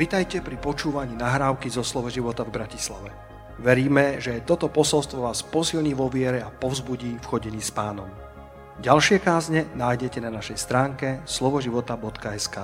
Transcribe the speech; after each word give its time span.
Vitajte 0.00 0.40
pri 0.40 0.56
počúvaní 0.56 1.12
nahrávky 1.12 1.68
zo 1.68 1.84
Slovo 1.84 2.08
života 2.08 2.40
v 2.40 2.56
Bratislave. 2.56 3.12
Veríme, 3.60 4.16
že 4.16 4.40
toto 4.48 4.72
posolstvo 4.72 5.28
vás 5.28 5.44
posilní 5.44 5.92
vo 5.92 6.08
viere 6.08 6.40
a 6.40 6.48
povzbudí 6.48 7.20
v 7.20 7.28
chodení 7.28 7.60
s 7.60 7.68
pánom. 7.68 8.08
Ďalšie 8.80 9.20
kázne 9.20 9.68
nájdete 9.76 10.24
na 10.24 10.32
našej 10.32 10.56
stránke 10.56 11.20
slovoživota.sk 11.28 12.56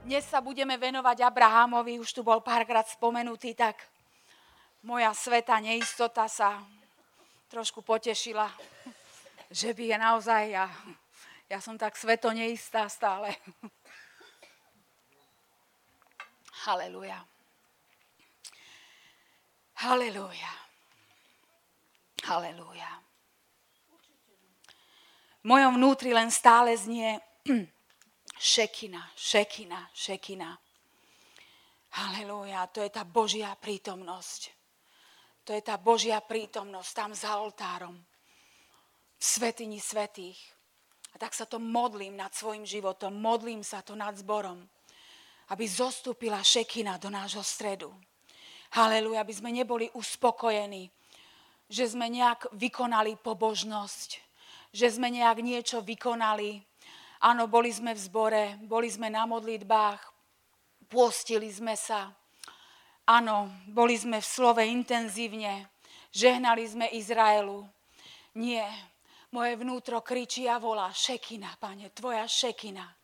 Dnes 0.00 0.24
sa 0.24 0.40
budeme 0.40 0.80
venovať 0.80 1.28
Abrahamovi, 1.28 2.00
už 2.00 2.16
tu 2.16 2.24
bol 2.24 2.40
párkrát 2.40 2.88
spomenutý, 2.88 3.52
tak 3.52 3.76
moja 4.80 5.12
sveta 5.12 5.60
neistota 5.60 6.24
sa 6.24 6.56
trošku 7.52 7.84
potešila, 7.84 8.48
že 9.52 9.76
by 9.76 9.92
je 9.92 9.96
naozaj 10.00 10.42
ja, 10.56 10.72
ja 11.52 11.60
som 11.60 11.76
tak 11.76 12.00
sveto 12.00 12.32
neistá 12.32 12.88
stále. 12.88 13.36
Haleluja. 16.64 17.20
Haleluja. 19.84 20.52
Haleluja. 22.24 22.90
V 25.42 25.44
mojom 25.44 25.76
vnútri 25.76 26.16
len 26.16 26.32
stále 26.32 26.72
znie 26.72 27.20
šekina, 28.40 29.12
šekina, 29.12 29.92
šekina. 29.92 30.56
Haleluja, 32.00 32.64
to 32.72 32.80
je 32.80 32.88
tá 32.88 33.04
Božia 33.04 33.52
prítomnosť. 33.60 34.48
To 35.44 35.52
je 35.52 35.60
tá 35.60 35.76
Božia 35.76 36.16
prítomnosť 36.24 36.90
tam 36.96 37.12
za 37.12 37.44
oltárom. 37.44 38.00
V 39.20 39.24
svetini 39.24 39.84
svetých. 39.84 40.40
A 41.12 41.20
tak 41.20 41.36
sa 41.36 41.44
to 41.44 41.60
modlím 41.60 42.16
nad 42.16 42.32
svojim 42.32 42.64
životom, 42.64 43.12
modlím 43.20 43.60
sa 43.60 43.84
to 43.84 43.92
nad 43.92 44.16
zborom 44.16 44.64
aby 45.52 45.68
zostúpila 45.68 46.40
šekina 46.40 46.96
do 46.96 47.12
nášho 47.12 47.44
stredu. 47.44 47.92
Haleluja, 48.72 49.20
aby 49.20 49.34
sme 49.34 49.50
neboli 49.52 49.86
uspokojení, 49.92 50.88
že 51.68 51.84
sme 51.86 52.08
nejak 52.08 52.50
vykonali 52.56 53.14
pobožnosť, 53.20 54.10
že 54.74 54.86
sme 54.90 55.12
nejak 55.12 55.38
niečo 55.44 55.78
vykonali. 55.84 56.58
Áno, 57.22 57.46
boli 57.46 57.70
sme 57.70 57.94
v 57.94 58.00
zbore, 58.00 58.44
boli 58.64 58.90
sme 58.90 59.12
na 59.12 59.28
modlitbách, 59.28 60.00
pôstili 60.90 61.48
sme 61.52 61.76
sa. 61.78 62.10
Áno, 63.04 63.52
boli 63.68 63.94
sme 64.00 64.18
v 64.18 64.26
slove 64.26 64.64
intenzívne, 64.64 65.68
žehnali 66.10 66.64
sme 66.64 66.86
Izraelu. 66.96 67.62
Nie, 68.34 68.64
moje 69.30 69.54
vnútro 69.60 70.00
kričí 70.02 70.48
a 70.50 70.58
volá, 70.58 70.90
šekina, 70.90 71.54
pane, 71.60 71.92
tvoja 71.94 72.26
šekina 72.26 73.03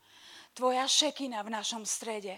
tvoja 0.60 0.84
šekina 0.84 1.40
v 1.40 1.56
našom 1.56 1.88
strede. 1.88 2.36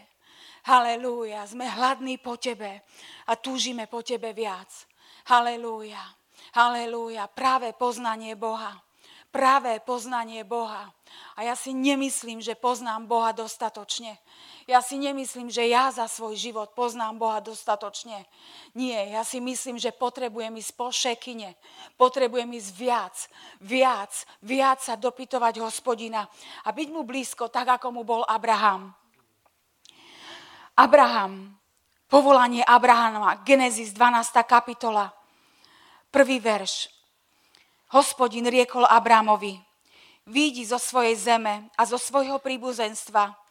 Halelúja, 0.63 1.43
sme 1.43 1.67
hladní 1.67 2.23
po 2.23 2.39
tebe 2.39 2.87
a 3.27 3.35
túžime 3.35 3.91
po 3.91 4.07
tebe 4.07 4.31
viac. 4.31 4.71
Halelúja, 5.27 5.99
halelúja, 6.55 7.27
práve 7.27 7.75
poznanie 7.75 8.39
Boha. 8.39 8.79
Práve 9.35 9.83
poznanie 9.83 10.47
Boha. 10.47 10.95
A 11.37 11.49
ja 11.49 11.57
si 11.57 11.73
nemyslím, 11.73 12.45
že 12.45 12.53
poznám 12.53 13.09
Boha 13.09 13.33
dostatočne. 13.33 14.21
Ja 14.69 14.85
si 14.85 15.01
nemyslím, 15.01 15.49
že 15.49 15.65
ja 15.67 15.89
za 15.89 16.05
svoj 16.07 16.37
život 16.37 16.77
poznám 16.77 17.19
Boha 17.19 17.41
dostatočne. 17.41 18.29
Nie, 18.77 19.17
ja 19.17 19.25
si 19.25 19.41
myslím, 19.41 19.81
že 19.81 19.97
potrebujem 19.97 20.53
ísť 20.61 20.73
po 20.77 20.93
šekine. 20.93 21.57
Potrebujem 21.97 22.53
ísť 22.53 22.71
viac, 22.77 23.17
viac, 23.65 24.13
viac 24.45 24.79
sa 24.85 24.95
dopytovať 24.95 25.59
hospodina 25.65 26.29
a 26.63 26.69
byť 26.71 26.89
mu 26.93 27.03
blízko, 27.03 27.49
tak 27.49 27.81
ako 27.81 27.91
mu 27.91 28.03
bol 28.05 28.23
Abraham. 28.29 28.93
Abraham, 30.77 31.53
povolanie 32.09 32.65
Abrahama, 32.65 33.41
Genesis 33.45 33.93
12. 33.93 34.37
kapitola, 34.45 35.13
prvý 36.13 36.41
verš. 36.41 36.89
Hospodin 37.93 38.49
riekol 38.49 38.89
Abrahamovi, 38.89 39.61
výjdi 40.27 40.67
zo 40.67 40.79
svojej 40.79 41.19
zeme 41.19 41.71
a 41.75 41.83
zo 41.87 41.99
svojho 41.99 42.39
príbuzenstva 42.39 43.43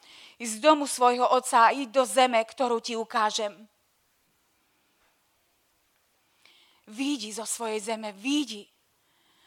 z 0.46 0.58
domu 0.58 0.90
svojho 0.90 1.28
otca 1.30 1.70
a 1.70 1.74
íď 1.74 1.88
do 1.94 2.04
zeme, 2.04 2.42
ktorú 2.42 2.82
ti 2.82 2.98
ukážem. 2.98 3.54
Výjdi 6.90 7.30
zo 7.30 7.46
svojej 7.46 7.78
zeme, 7.94 8.10
výjdi 8.10 8.66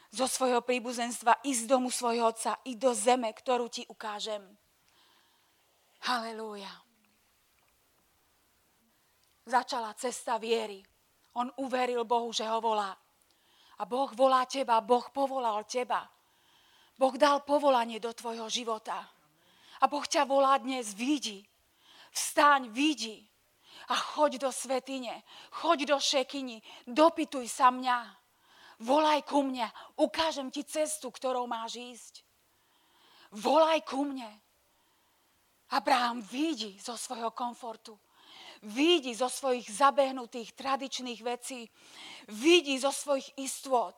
zo 0.08 0.24
svojho 0.24 0.64
príbuzenstva, 0.64 1.44
i 1.44 1.52
z 1.52 1.68
domu 1.68 1.92
svojho 1.92 2.32
otca, 2.32 2.56
i 2.64 2.80
do 2.80 2.96
zeme, 2.96 3.28
ktorú 3.28 3.68
ti 3.68 3.84
ukážem. 3.84 4.40
Halelúja. 6.08 6.70
Začala 9.44 9.92
cesta 10.00 10.40
viery. 10.40 10.80
On 11.36 11.52
uveril 11.60 12.08
Bohu, 12.08 12.32
že 12.32 12.48
ho 12.48 12.58
volá. 12.64 12.96
A 13.76 13.82
Boh 13.84 14.08
volá 14.16 14.48
teba, 14.48 14.80
Boh 14.80 15.04
povolal 15.12 15.68
teba. 15.68 16.08
Boh 16.96 17.14
dal 17.20 17.44
povolanie 17.44 18.00
do 18.00 18.12
tvojho 18.12 18.48
života. 18.48 18.96
A 19.80 19.84
Boh 19.84 20.04
ťa 20.04 20.24
volá 20.24 20.56
dnes, 20.56 20.96
vidí. 20.96 21.44
Vstaň, 22.12 22.72
vidí. 22.72 23.28
A 23.92 23.94
choď 23.94 24.40
do 24.42 24.50
svetine, 24.50 25.22
choď 25.52 25.94
do 25.94 25.98
šekini, 26.00 26.58
dopytuj 26.88 27.46
sa 27.46 27.70
mňa. 27.70 27.98
Volaj 28.82 29.22
ku 29.28 29.44
mne, 29.44 29.68
ukážem 30.00 30.50
ti 30.50 30.64
cestu, 30.64 31.12
ktorou 31.12 31.46
máš 31.46 31.76
ísť. 31.76 32.14
Volaj 33.36 33.84
ku 33.84 34.04
mne. 34.04 34.28
Abraham 35.70 36.24
vidí 36.24 36.80
zo 36.80 36.96
svojho 36.96 37.30
komfortu. 37.30 37.98
Vidí 38.62 39.12
zo 39.12 39.28
svojich 39.28 39.68
zabehnutých 39.68 40.56
tradičných 40.56 41.20
vecí. 41.20 41.68
Vidí 42.28 42.78
zo 42.78 42.92
svojich 42.92 43.36
istôt. 43.36 43.94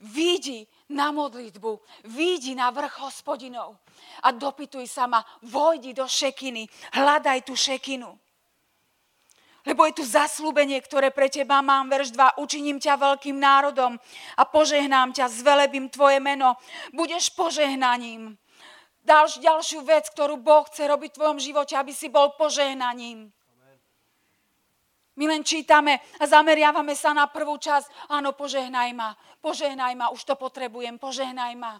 Vidí 0.00 0.66
na 0.90 1.14
modlitbu. 1.14 1.80
Vidí 2.10 2.54
na 2.54 2.70
vrch 2.70 2.98
hospodinov. 3.06 3.78
A 4.26 4.34
dopytuj 4.34 4.86
sa 4.90 5.06
ma, 5.06 5.22
vojdi 5.46 5.94
do 5.94 6.08
šekiny. 6.08 6.66
Hľadaj 6.98 7.46
tú 7.46 7.54
šekinu. 7.54 8.10
Lebo 9.62 9.86
je 9.86 10.02
tu 10.02 10.04
zaslúbenie, 10.04 10.82
ktoré 10.82 11.14
pre 11.14 11.30
teba 11.30 11.62
mám, 11.62 11.86
verš 11.86 12.10
2. 12.10 12.42
Učiním 12.42 12.82
ťa 12.82 12.98
veľkým 12.98 13.38
národom 13.38 13.94
a 14.34 14.42
požehnám 14.42 15.14
ťa, 15.14 15.30
zvelebím 15.30 15.86
tvoje 15.86 16.18
meno. 16.18 16.58
Budeš 16.90 17.30
požehnaním. 17.38 18.34
Ďalš, 19.06 19.38
ďalšiu 19.38 19.80
vec, 19.86 20.10
ktorú 20.10 20.38
Boh 20.38 20.66
chce 20.66 20.86
robiť 20.86 21.14
v 21.14 21.18
tvojom 21.18 21.38
živote, 21.38 21.74
aby 21.78 21.94
si 21.94 22.10
bol 22.10 22.34
požehnaním. 22.34 23.30
My 25.16 25.28
len 25.28 25.44
čítame 25.44 26.00
a 26.16 26.24
zameriavame 26.24 26.96
sa 26.96 27.12
na 27.12 27.28
prvú 27.28 27.60
časť. 27.60 28.08
Áno, 28.08 28.32
požehnaj 28.32 28.90
ma, 28.96 29.12
požehnaj 29.44 29.92
ma, 29.92 30.08
už 30.08 30.24
to 30.24 30.34
potrebujem, 30.40 30.96
požehnaj 30.96 31.52
ma. 31.56 31.76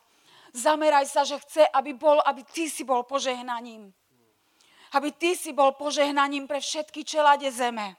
Zameraj 0.53 1.09
sa, 1.09 1.25
že 1.25 1.41
chce, 1.41 1.65
aby, 1.65 1.97
bol, 1.97 2.20
aby 2.28 2.44
ty 2.44 2.69
si 2.69 2.84
bol 2.84 3.09
požehnaním. 3.09 3.88
Aby 4.93 5.16
ty 5.16 5.32
si 5.32 5.56
bol 5.56 5.72
požehnaním 5.72 6.44
pre 6.44 6.60
všetky 6.60 7.09
čelade 7.09 7.48
zeme. 7.48 7.97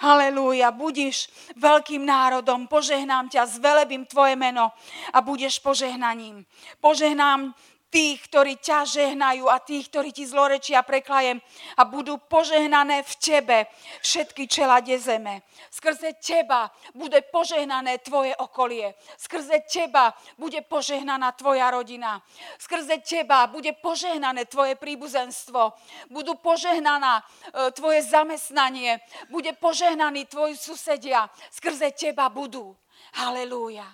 Halelúja, 0.00 0.72
budíš 0.72 1.28
veľkým 1.60 2.04
národom, 2.08 2.68
požehnám 2.68 3.28
ťa, 3.28 3.48
zvelebím 3.48 4.08
tvoje 4.08 4.32
meno 4.32 4.72
a 5.12 5.18
budeš 5.20 5.60
požehnaním. 5.60 6.44
Požehnám 6.80 7.52
tých, 7.90 8.30
ktorí 8.30 8.62
ťa 8.62 8.86
žehnajú 8.86 9.50
a 9.50 9.58
tých, 9.58 9.90
ktorí 9.90 10.14
ti 10.14 10.22
zlorečia 10.22 10.86
preklajem 10.86 11.42
a 11.74 11.82
budú 11.82 12.22
požehnané 12.22 13.02
v 13.02 13.12
tebe 13.18 13.58
všetky 14.00 14.46
čelade 14.46 14.94
zeme. 15.02 15.42
Skrze 15.74 16.14
teba 16.22 16.70
bude 16.94 17.18
požehnané 17.34 17.98
tvoje 17.98 18.30
okolie. 18.38 18.94
Skrze 19.18 19.66
teba 19.66 20.14
bude 20.38 20.62
požehnaná 20.62 21.34
tvoja 21.34 21.74
rodina. 21.74 22.22
Skrze 22.62 23.02
teba 23.02 23.50
bude 23.50 23.74
požehnané 23.74 24.46
tvoje 24.46 24.78
príbuzenstvo. 24.78 25.74
Budú 26.08 26.38
požehnaná 26.38 27.20
e, 27.20 27.24
tvoje 27.74 28.06
zamestnanie. 28.06 29.02
Bude 29.28 29.50
požehnaný 29.58 30.30
tvoj 30.30 30.54
susedia. 30.54 31.26
Skrze 31.50 31.90
teba 31.90 32.30
budú. 32.30 32.70
Halelúja. 33.18 33.86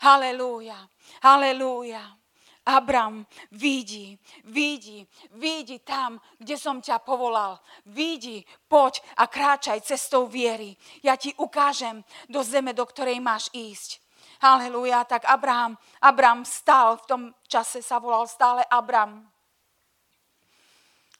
Halelúja. 0.00 0.80
Halelúja. 1.20 2.23
Abram, 2.64 3.26
vidí, 3.52 4.18
vidí, 4.44 5.04
vidí 5.36 5.78
tam, 5.84 6.16
kde 6.40 6.56
som 6.56 6.80
ťa 6.80 7.04
povolal. 7.04 7.60
Vidí, 7.84 8.40
poď 8.68 9.04
a 9.20 9.28
kráčaj 9.28 9.84
cestou 9.84 10.24
viery. 10.24 10.72
Ja 11.04 11.20
ti 11.20 11.36
ukážem 11.36 12.00
do 12.24 12.40
zeme, 12.40 12.72
do 12.72 12.88
ktorej 12.88 13.20
máš 13.20 13.52
ísť. 13.52 14.00
Halleluja, 14.40 15.04
tak 15.04 15.28
Abraham, 15.28 15.76
Abram 16.00 16.44
stal, 16.44 16.96
v 16.96 17.06
tom 17.06 17.22
čase 17.48 17.84
sa 17.84 18.00
volal 18.00 18.24
stále 18.24 18.64
Abram. 18.72 19.28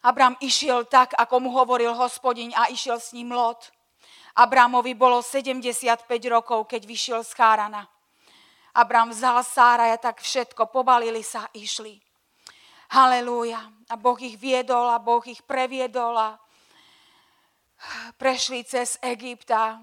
Abram 0.05 0.37
išiel 0.41 0.85
tak, 0.85 1.17
ako 1.17 1.49
mu 1.49 1.51
hovoril 1.53 1.97
hospodin 1.97 2.53
a 2.57 2.69
išiel 2.69 3.01
s 3.01 3.13
ním 3.13 3.33
Lot. 3.33 3.73
Abramovi 4.37 4.93
bolo 4.93 5.23
75 5.23 6.09
rokov, 6.29 6.67
keď 6.67 6.83
vyšiel 6.85 7.21
z 7.25 7.33
Chárana. 7.33 7.94
Abram 8.75 9.15
vzal 9.15 9.39
Sára 9.47 9.95
a 9.95 9.97
tak 9.97 10.19
všetko, 10.19 10.67
pobalili 10.67 11.23
sa, 11.23 11.47
išli. 11.55 12.03
Halelúja. 12.91 13.63
A 13.87 13.95
Boh 13.95 14.19
ich 14.19 14.35
viedol 14.35 14.91
a 14.91 14.99
Boh 14.99 15.23
ich 15.23 15.47
previedol 15.47 16.19
a 16.19 16.35
prešli 18.19 18.67
cez 18.67 18.99
Egypta 18.99 19.79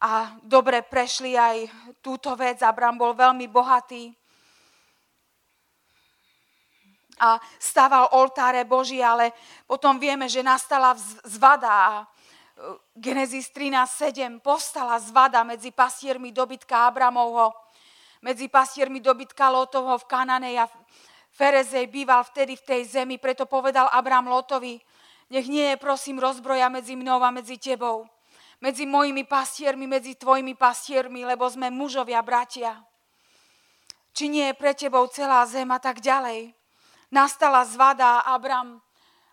a 0.00 0.36
dobre 0.40 0.80
prešli 0.80 1.36
aj 1.36 1.68
túto 2.00 2.32
vec. 2.36 2.60
Abram 2.64 2.96
bol 2.96 3.12
veľmi 3.12 3.48
bohatý 3.48 4.12
a 7.18 7.38
stával 7.62 8.10
oltáre 8.12 8.66
Boží, 8.66 8.98
ale 8.98 9.32
potom 9.70 10.02
vieme, 10.02 10.26
že 10.26 10.42
nastala 10.42 10.98
zvada 11.22 11.70
a 11.70 11.92
e, 12.02 12.04
Genesis 12.98 13.54
13.7 13.54 14.42
postala 14.42 14.98
zvada 14.98 15.46
medzi 15.46 15.70
pasiermi 15.70 16.34
dobytka 16.34 16.90
Abramovho, 16.90 17.54
medzi 18.24 18.48
pasiermi 18.48 19.04
dobytka 19.04 19.52
Lotovho 19.52 20.00
v 20.00 20.08
Kananej 20.08 20.64
a 20.64 20.66
Ferezej 21.28 21.92
býval 21.92 22.24
vtedy 22.24 22.56
v 22.56 22.64
tej 22.64 22.82
zemi, 22.88 23.20
preto 23.20 23.44
povedal 23.44 23.92
Abram 23.92 24.24
Lotovi, 24.24 24.80
nech 25.28 25.44
nie 25.44 25.74
je 25.74 25.76
prosím 25.76 26.16
rozbroja 26.16 26.72
medzi 26.72 26.96
mnou 26.96 27.20
a 27.20 27.28
medzi 27.28 27.60
tebou, 27.60 28.08
medzi 28.64 28.88
mojimi 28.88 29.28
pastiermi, 29.28 29.84
medzi 29.84 30.16
tvojimi 30.16 30.56
pastiermi, 30.56 31.28
lebo 31.28 31.44
sme 31.44 31.68
mužovia, 31.68 32.24
bratia. 32.24 32.80
Či 34.14 34.30
nie 34.30 34.46
je 34.48 34.56
pre 34.56 34.72
tebou 34.72 35.04
celá 35.10 35.44
zem 35.44 35.68
a 35.68 35.82
tak 35.82 36.00
ďalej. 36.00 36.54
Nastala 37.10 37.66
zvada 37.66 38.22
a 38.22 38.38
Abram, 38.38 38.80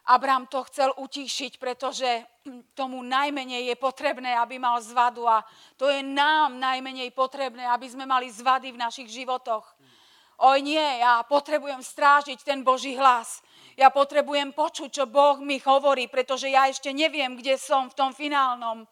Abram 0.09 0.50
to 0.50 0.65
chcel 0.65 0.98
utíšiť, 0.98 1.62
pretože 1.62 2.25
tomu 2.74 3.06
najmenej 3.06 3.69
je 3.69 3.75
potrebné, 3.77 4.33
aby 4.33 4.57
mal 4.57 4.81
zvadu 4.81 5.30
a 5.30 5.45
to 5.77 5.86
je 5.86 6.01
nám 6.01 6.57
najmenej 6.57 7.13
potrebné, 7.13 7.69
aby 7.69 7.86
sme 7.86 8.09
mali 8.09 8.33
zvady 8.33 8.74
v 8.74 8.81
našich 8.81 9.09
životoch. 9.13 9.62
Oj 10.42 10.57
nie, 10.65 10.81
ja 10.81 11.21
potrebujem 11.21 11.86
strážiť 11.86 12.42
ten 12.42 12.65
Boží 12.65 12.98
hlas. 12.98 13.45
Ja 13.77 13.94
potrebujem 13.94 14.50
počuť, 14.57 14.89
čo 14.89 15.06
Boh 15.06 15.38
mi 15.38 15.62
hovorí, 15.62 16.09
pretože 16.09 16.50
ja 16.50 16.65
ešte 16.65 16.89
neviem, 16.89 17.38
kde 17.38 17.62
som 17.62 17.86
v 17.86 17.94
tom 17.94 18.09
finálnom. 18.09 18.89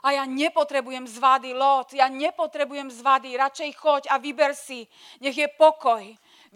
A 0.00 0.16
ja 0.16 0.24
nepotrebujem 0.24 1.04
zvady, 1.04 1.52
Lot, 1.52 1.92
ja 1.92 2.08
nepotrebujem 2.08 2.88
zvady, 2.88 3.36
radšej 3.36 3.70
choď 3.76 4.02
a 4.08 4.16
vyber 4.16 4.56
si, 4.56 4.88
nech 5.20 5.36
je 5.36 5.48
pokoj. 5.52 6.00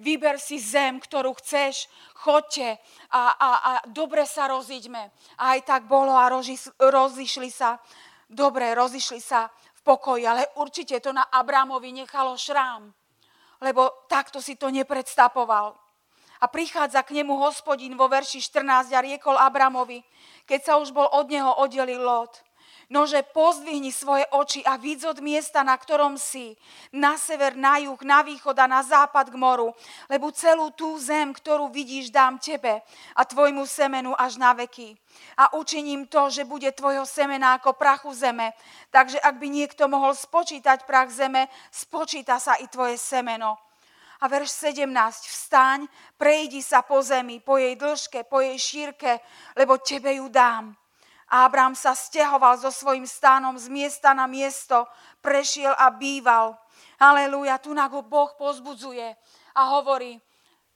Vyber 0.01 0.41
si 0.41 0.57
zem, 0.57 0.97
ktorú 0.97 1.37
chceš, 1.37 1.85
choďte 2.17 2.81
a, 3.13 3.37
a, 3.37 3.51
a 3.61 3.73
dobre 3.93 4.25
sa 4.25 4.49
roziďme. 4.49 5.13
A 5.37 5.45
aj 5.57 5.61
tak 5.69 5.83
bolo 5.85 6.17
a 6.17 6.33
rozišli 6.81 7.51
sa, 7.53 7.77
dobre, 8.25 8.73
rozišli 8.73 9.21
sa 9.21 9.53
v 9.53 9.81
pokoji, 9.85 10.25
ale 10.25 10.49
určite 10.57 10.97
to 11.05 11.13
na 11.13 11.29
Abramovi 11.29 11.93
nechalo 11.93 12.33
šrám, 12.37 12.89
lebo 13.61 14.09
takto 14.09 14.41
si 14.41 14.57
to 14.57 14.73
nepredstapoval. 14.73 15.77
A 16.41 16.49
prichádza 16.49 17.05
k 17.05 17.21
nemu 17.21 17.37
hospodin 17.37 17.93
vo 18.01 18.09
verši 18.09 18.41
14 18.41 18.97
a 18.97 19.05
riekol 19.05 19.37
Abramovi, 19.37 20.01
keď 20.49 20.61
sa 20.65 20.73
už 20.81 20.97
bol 20.97 21.05
od 21.05 21.29
neho 21.29 21.53
oddelil 21.61 22.01
Lot. 22.01 22.41
Nože 22.91 23.23
pozdvihni 23.23 23.95
svoje 23.95 24.27
oči 24.35 24.67
a 24.67 24.75
vidz 24.75 25.07
od 25.07 25.23
miesta, 25.23 25.63
na 25.63 25.79
ktorom 25.79 26.19
si, 26.19 26.59
na 26.91 27.15
sever, 27.15 27.55
na 27.55 27.79
juh, 27.79 28.03
na 28.03 28.27
východ 28.27 28.59
a 28.59 28.67
na 28.67 28.83
západ 28.83 29.31
k 29.31 29.39
moru, 29.39 29.71
lebo 30.11 30.35
celú 30.35 30.75
tú 30.75 30.99
zem, 30.99 31.31
ktorú 31.31 31.71
vidíš, 31.71 32.11
dám 32.11 32.43
tebe 32.43 32.83
a 33.15 33.23
tvojmu 33.23 33.63
semenu 33.63 34.11
až 34.19 34.43
na 34.43 34.59
veky. 34.59 34.99
A 35.39 35.55
učiním 35.55 36.11
to, 36.11 36.35
že 36.35 36.43
bude 36.43 36.67
tvojho 36.75 37.07
semena 37.07 37.63
ako 37.63 37.79
prachu 37.79 38.11
zeme. 38.11 38.59
Takže 38.91 39.23
ak 39.23 39.39
by 39.39 39.47
niekto 39.47 39.87
mohol 39.87 40.11
spočítať 40.11 40.83
prach 40.83 41.15
zeme, 41.15 41.47
spočíta 41.71 42.43
sa 42.43 42.59
i 42.59 42.67
tvoje 42.67 42.99
semeno 42.99 43.55
a 44.21 44.29
verš 44.29 44.51
17. 44.75 45.31
Vstaň, 45.31 45.87
prejdi 46.19 46.59
sa 46.59 46.83
po 46.83 47.01
zemi, 47.07 47.41
po 47.41 47.57
jej 47.57 47.79
dĺžke, 47.79 48.27
po 48.27 48.43
jej 48.43 48.59
šírke, 48.59 49.23
lebo 49.57 49.79
tebe 49.79 50.19
ju 50.19 50.29
dám. 50.29 50.77
A 51.31 51.47
sa 51.79 51.95
stiahoval 51.95 52.59
so 52.59 52.75
svojím 52.75 53.07
stánom 53.07 53.55
z 53.55 53.71
miesta 53.71 54.11
na 54.11 54.27
miesto, 54.27 54.91
prešiel 55.23 55.73
a 55.79 55.87
býval. 55.95 56.59
Aleluja, 56.99 57.63
tu 57.63 57.71
na 57.71 57.87
ho 57.87 58.03
Boh 58.03 58.35
pozbudzuje 58.35 59.15
a 59.55 59.61
hovorí, 59.79 60.19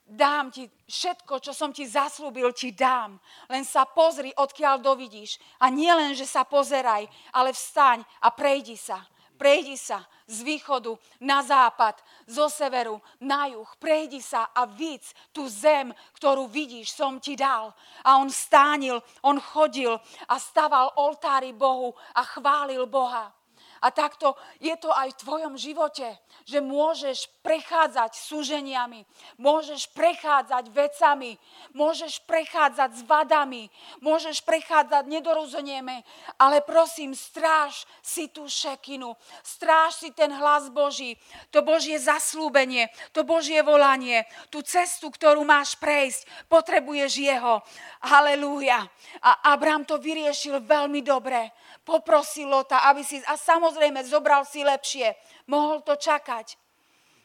dám 0.06 0.52
ti 0.52 0.68
všetko, 0.88 1.40
čo 1.40 1.52
som 1.56 1.72
ti 1.72 1.88
zaslúbil, 1.88 2.52
ti 2.52 2.70
dám. 2.70 3.18
Len 3.48 3.64
sa 3.64 3.88
pozri, 3.88 4.30
odkiaľ 4.36 4.84
dovidíš. 4.84 5.40
A 5.58 5.72
nie 5.72 5.90
len, 5.90 6.12
že 6.14 6.28
sa 6.28 6.44
pozeraj, 6.44 7.08
ale 7.32 7.50
vstaň 7.50 8.04
a 8.20 8.28
prejdi 8.30 8.76
sa. 8.76 9.00
Prejdi 9.44 9.76
sa 9.76 10.00
z 10.24 10.40
východu 10.40 10.96
na 11.20 11.44
západ, 11.44 12.00
zo 12.24 12.48
severu 12.48 12.96
na 13.20 13.44
juh. 13.52 13.68
Prejdi 13.76 14.24
sa 14.24 14.48
a 14.56 14.64
víc 14.64 15.12
tú 15.36 15.44
zem, 15.52 15.92
ktorú 16.16 16.48
vidíš, 16.48 16.96
som 16.96 17.20
ti 17.20 17.36
dal. 17.36 17.76
A 18.00 18.16
on 18.16 18.32
stánil, 18.32 19.04
on 19.20 19.36
chodil 19.36 19.92
a 20.32 20.40
staval 20.40 20.96
oltári 20.96 21.52
Bohu 21.52 21.92
a 22.16 22.24
chválil 22.24 22.88
Boha. 22.88 23.36
A 23.84 23.92
takto 23.92 24.32
je 24.64 24.72
to 24.80 24.88
aj 24.88 25.12
v 25.12 25.20
tvojom 25.20 25.54
živote, 25.60 26.08
že 26.48 26.64
môžeš 26.64 27.28
prechádzať 27.44 28.16
súženiami, 28.16 29.04
môžeš 29.36 29.92
prechádzať 29.92 30.72
vecami, 30.72 31.36
môžeš 31.76 32.24
prechádzať 32.24 32.90
s 32.96 33.02
vadami, 33.04 33.68
môžeš 34.00 34.40
prechádzať 34.40 35.04
nedorozumenieme, 35.04 36.00
ale 36.40 36.64
prosím, 36.64 37.12
stráž 37.12 37.84
si 38.00 38.32
tú 38.32 38.48
šekinu, 38.48 39.12
stráž 39.44 40.00
si 40.00 40.08
ten 40.16 40.32
hlas 40.32 40.72
Boží, 40.72 41.20
to 41.52 41.60
Božie 41.60 42.00
zaslúbenie, 42.00 42.88
to 43.12 43.20
Božie 43.20 43.60
volanie, 43.60 44.24
tú 44.48 44.64
cestu, 44.64 45.12
ktorú 45.12 45.44
máš 45.44 45.76
prejsť, 45.76 46.48
potrebuješ 46.48 47.20
jeho. 47.20 47.60
Halelúja. 48.00 48.80
A 49.20 49.52
Abraham 49.52 49.84
to 49.84 50.00
vyriešil 50.00 50.64
veľmi 50.64 51.04
dobre 51.04 51.52
poprosil 51.84 52.48
Lota, 52.48 52.88
aby 52.88 53.04
si, 53.04 53.20
a 53.28 53.36
samozrejme 53.36 54.00
zobral 54.08 54.48
si 54.48 54.64
lepšie, 54.64 55.12
mohol 55.46 55.84
to 55.84 55.94
čakať. 55.94 56.56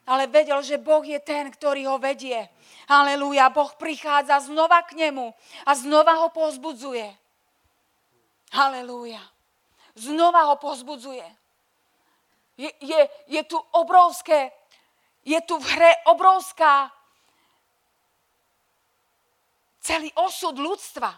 Ale 0.09 0.27
vedel, 0.27 0.59
že 0.65 0.81
Boh 0.81 1.05
je 1.05 1.17
ten, 1.21 1.47
ktorý 1.47 1.85
ho 1.89 1.97
vedie. 2.01 2.49
Halelúja, 2.89 3.53
Boh 3.53 3.71
prichádza 3.77 4.41
znova 4.43 4.83
k 4.83 4.97
nemu 4.97 5.31
a 5.63 5.71
znova 5.77 6.25
ho 6.25 6.29
pozbudzuje. 6.33 7.07
Halelúja. 8.49 9.21
Znova 9.93 10.49
ho 10.49 10.55
pozbudzuje. 10.57 11.25
Je, 12.59 12.71
je, 12.81 13.01
je 13.29 13.41
tu 13.45 13.55
obrovské, 13.71 14.51
je 15.23 15.39
tu 15.45 15.55
v 15.61 15.67
hre 15.77 15.91
obrovská 16.11 16.91
celý 19.89 20.11
osud 20.21 20.53
ľudstva 20.59 21.09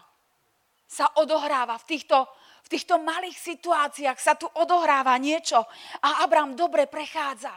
sa 0.88 1.08
odohráva 1.20 1.76
v 1.80 1.88
týchto 1.96 2.24
týchto 2.72 2.96
malých 2.96 3.36
situáciách 3.36 4.16
sa 4.16 4.32
tu 4.32 4.48
odohráva 4.56 5.12
niečo 5.20 5.60
a 6.00 6.24
Abram 6.24 6.56
dobre 6.56 6.88
prechádza. 6.88 7.52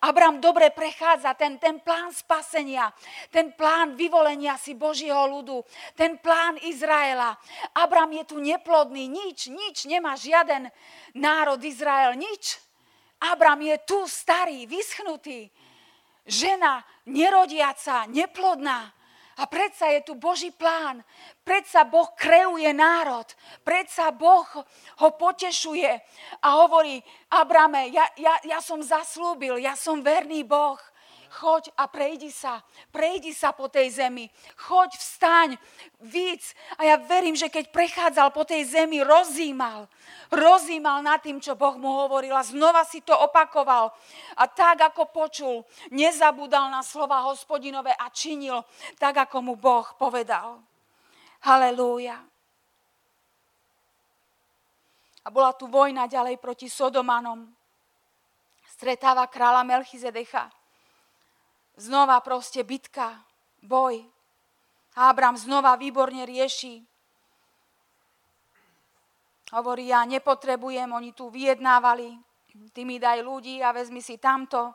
Abram 0.00 0.40
dobre 0.40 0.72
prechádza 0.72 1.36
ten, 1.36 1.60
ten 1.60 1.76
plán 1.84 2.08
spasenia, 2.08 2.88
ten 3.28 3.52
plán 3.52 3.92
vyvolenia 3.92 4.56
si 4.56 4.72
Božieho 4.72 5.28
ľudu, 5.28 5.60
ten 5.92 6.16
plán 6.16 6.56
Izraela. 6.64 7.36
Abram 7.76 8.08
je 8.16 8.24
tu 8.24 8.40
neplodný, 8.40 9.04
nič, 9.04 9.52
nič, 9.52 9.84
nemá 9.84 10.16
žiaden 10.16 10.72
národ 11.12 11.60
Izrael, 11.60 12.16
nič. 12.16 12.56
Abram 13.20 13.60
je 13.60 13.76
tu 13.84 14.08
starý, 14.08 14.64
vyschnutý. 14.64 15.52
Žena 16.24 16.80
nerodiaca, 17.04 18.08
neplodná. 18.08 18.88
A 19.38 19.50
predsa 19.50 19.90
je 19.90 20.06
tu 20.06 20.14
Boží 20.14 20.54
plán. 20.54 21.02
Predsa 21.42 21.82
Boh 21.84 22.14
kreuje 22.14 22.70
národ. 22.70 23.26
Predsa 23.66 24.14
Boh 24.14 24.46
ho 25.02 25.08
potešuje 25.18 25.90
a 26.42 26.48
hovorí, 26.62 27.02
Abrame, 27.34 27.90
ja, 27.90 28.06
ja, 28.14 28.38
ja 28.46 28.58
som 28.62 28.78
zaslúbil, 28.78 29.58
ja 29.58 29.74
som 29.74 30.00
verný 30.06 30.46
Boh 30.46 30.78
choď 31.34 31.74
a 31.74 31.90
prejdi 31.90 32.30
sa, 32.30 32.62
prejdi 32.94 33.34
sa 33.34 33.50
po 33.50 33.66
tej 33.66 33.90
zemi, 33.90 34.30
choď, 34.54 34.94
vstaň, 34.94 35.48
víc. 36.06 36.54
A 36.78 36.86
ja 36.86 36.96
verím, 36.96 37.34
že 37.34 37.50
keď 37.50 37.74
prechádzal 37.74 38.30
po 38.30 38.46
tej 38.46 38.62
zemi, 38.70 39.02
rozímal, 39.02 39.90
rozímal 40.30 41.02
nad 41.02 41.18
tým, 41.18 41.42
čo 41.42 41.58
Boh 41.58 41.74
mu 41.74 42.06
hovoril 42.06 42.30
a 42.30 42.46
znova 42.46 42.86
si 42.86 43.02
to 43.02 43.12
opakoval. 43.12 43.90
A 44.38 44.46
tak, 44.46 44.86
ako 44.94 45.10
počul, 45.10 45.66
nezabudal 45.90 46.70
na 46.70 46.86
slova 46.86 47.26
hospodinové 47.26 47.90
a 47.90 48.06
činil 48.14 48.62
tak, 49.02 49.26
ako 49.26 49.42
mu 49.42 49.54
Boh 49.58 49.84
povedal. 49.98 50.62
Halelúja. 51.42 52.22
A 55.24 55.28
bola 55.32 55.56
tu 55.56 55.66
vojna 55.66 56.04
ďalej 56.06 56.36
proti 56.36 56.68
Sodomanom. 56.68 57.48
Stretáva 58.68 59.24
kráľa 59.24 59.64
Melchizedecha. 59.64 60.52
Znova 61.74 62.22
proste 62.22 62.62
bitka, 62.62 63.18
boj. 63.58 64.06
Abram 64.94 65.34
znova 65.34 65.74
výborne 65.74 66.22
rieši. 66.22 66.86
Hovorí, 69.50 69.90
ja 69.90 70.06
nepotrebujem, 70.06 70.86
oni 70.86 71.10
tu 71.10 71.30
vyjednávali, 71.30 72.14
ty 72.70 72.86
mi 72.86 73.02
daj 73.02 73.26
ľudí 73.26 73.58
a 73.58 73.74
vezmi 73.74 73.98
si 73.98 74.22
tamto. 74.22 74.70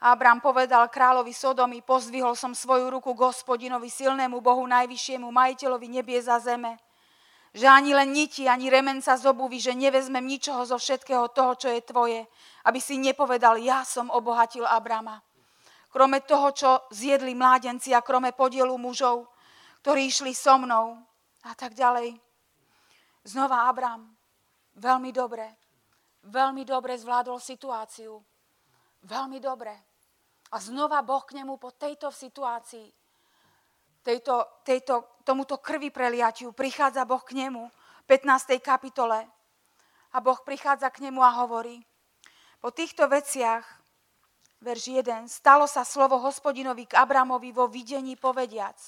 Abram 0.00 0.40
povedal 0.40 0.88
kráľovi 0.88 1.32
Sodomy, 1.36 1.84
pozdvihol 1.84 2.32
som 2.36 2.56
svoju 2.56 2.88
ruku 2.88 3.12
gospodinovi, 3.12 3.88
silnému 3.88 4.40
Bohu, 4.40 4.64
najvyššiemu, 4.64 5.28
majiteľovi 5.28 5.88
nebie 5.88 6.20
za 6.20 6.40
zeme. 6.40 6.80
Že 7.52 7.68
ani 7.68 7.92
len 7.92 8.12
niti, 8.12 8.48
ani 8.48 8.72
remenca 8.72 9.16
z 9.16 9.24
obuvy, 9.28 9.60
že 9.60 9.76
nevezmem 9.76 10.24
ničoho 10.24 10.64
zo 10.64 10.80
všetkého 10.80 11.28
toho, 11.32 11.56
čo 11.56 11.68
je 11.68 11.80
tvoje, 11.84 12.20
aby 12.64 12.80
si 12.80 12.96
nepovedal, 12.96 13.60
ja 13.60 13.84
som 13.84 14.08
obohatil 14.08 14.64
Abrama. 14.64 15.20
Krome 15.94 16.26
toho, 16.26 16.50
čo 16.50 16.90
zjedli 16.90 17.38
mládenci 17.38 17.94
a 17.94 18.02
krome 18.02 18.34
podielu 18.34 18.74
mužov, 18.74 19.30
ktorí 19.86 20.10
išli 20.10 20.34
so 20.34 20.58
mnou 20.58 20.98
a 21.46 21.52
tak 21.54 21.78
ďalej. 21.78 22.18
Znova 23.22 23.70
Abram 23.70 24.10
veľmi 24.74 25.14
dobre, 25.14 25.46
veľmi 26.26 26.66
dobre 26.66 26.98
zvládol 26.98 27.38
situáciu. 27.38 28.18
Veľmi 29.06 29.38
dobre. 29.38 29.70
A 30.50 30.56
znova 30.58 30.98
Boh 31.06 31.22
k 31.22 31.38
nemu 31.38 31.60
po 31.62 31.76
tejto 31.76 32.10
situácii, 32.10 32.90
tejto, 34.02 34.64
tejto, 34.66 35.20
tomuto 35.22 35.62
krvi 35.62 35.94
preliatiu, 35.94 36.50
prichádza 36.50 37.06
Boh 37.06 37.22
k 37.22 37.38
nemu 37.38 37.70
v 37.70 38.04
15. 38.10 38.58
kapitole. 38.58 39.30
A 40.10 40.18
Boh 40.18 40.40
prichádza 40.42 40.90
k 40.90 41.06
nemu 41.06 41.20
a 41.22 41.30
hovorí, 41.44 41.84
po 42.58 42.72
týchto 42.72 43.04
veciach, 43.06 43.83
verš 44.64 45.04
1, 45.04 45.28
stalo 45.28 45.68
sa 45.68 45.84
slovo 45.84 46.16
hospodinovi 46.24 46.88
k 46.88 46.96
Abramovi 46.96 47.52
vo 47.52 47.68
videní 47.68 48.16
povediac. 48.16 48.80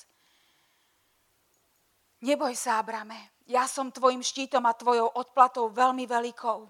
Neboj 2.24 2.56
sa, 2.56 2.80
Abrame, 2.80 3.36
ja 3.44 3.68
som 3.68 3.92
tvojim 3.92 4.24
štítom 4.24 4.64
a 4.64 4.72
tvojou 4.72 5.12
odplatou 5.20 5.68
veľmi 5.68 6.08
veľkou. 6.08 6.64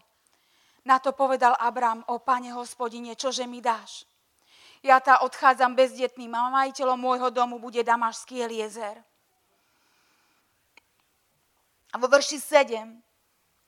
Na 0.82 0.98
to 0.98 1.14
povedal 1.14 1.54
Abram, 1.62 2.02
o 2.10 2.18
pane 2.18 2.50
hospodine, 2.50 3.14
čože 3.14 3.46
mi 3.46 3.62
dáš? 3.62 4.02
Ja 4.82 4.98
tá 4.98 5.22
odchádzam 5.22 5.78
bezdetným 5.78 6.34
a 6.34 6.50
majiteľom 6.50 6.98
môjho 6.98 7.30
domu 7.30 7.62
bude 7.62 7.80
Damašský 7.86 8.42
Eliezer. 8.42 8.98
A 11.90 11.96
vo 11.96 12.10
verši 12.10 12.42
7 12.42 13.05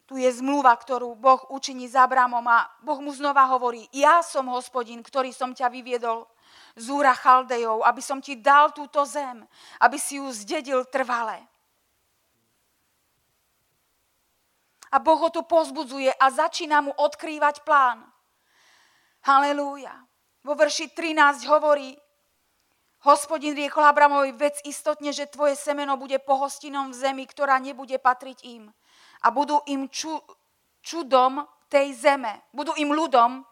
tu 0.08 0.16
je 0.16 0.32
zmluva, 0.40 0.72
ktorú 0.72 1.12
Boh 1.20 1.44
učiní 1.52 1.84
s 1.84 1.92
Abramom 1.92 2.40
a 2.48 2.64
Boh 2.80 2.96
mu 3.04 3.12
znova 3.12 3.44
hovorí, 3.44 3.84
ja 3.92 4.24
som 4.24 4.48
hospodin, 4.48 5.04
ktorý 5.04 5.36
som 5.36 5.52
ťa 5.52 5.68
vyviedol 5.68 6.24
z 6.80 6.88
Úra 6.88 7.12
Chaldejov, 7.12 7.84
aby 7.84 8.00
som 8.00 8.16
ti 8.16 8.40
dal 8.40 8.72
túto 8.72 9.04
zem, 9.04 9.44
aby 9.84 10.00
si 10.00 10.16
ju 10.16 10.24
zdedil 10.32 10.88
trvale. 10.88 11.44
A 14.88 14.96
Boh 14.96 15.20
ho 15.20 15.28
tu 15.28 15.44
pozbudzuje 15.44 16.08
a 16.08 16.26
začína 16.32 16.80
mu 16.80 16.96
odkrývať 16.96 17.60
plán. 17.68 18.00
Halelúja. 19.28 19.92
Vo 20.40 20.56
verši 20.56 20.88
13 20.88 21.44
hovorí, 21.52 21.92
hospodin 23.04 23.52
riekol 23.52 23.84
Abramovi, 23.84 24.32
vec 24.32 24.56
istotne, 24.64 25.12
že 25.12 25.28
tvoje 25.28 25.52
semeno 25.60 26.00
bude 26.00 26.16
pohostinom 26.16 26.88
v 26.88 26.96
zemi, 26.96 27.28
ktorá 27.28 27.60
nebude 27.60 28.00
patriť 28.00 28.40
im. 28.48 28.72
A 29.22 29.34
budú 29.34 29.58
im 29.66 29.90
ču, 29.90 30.14
čudom 30.82 31.42
tej 31.68 31.94
zeme, 31.94 32.48
budú 32.54 32.72
im 32.78 32.94
ľudom 32.94 33.44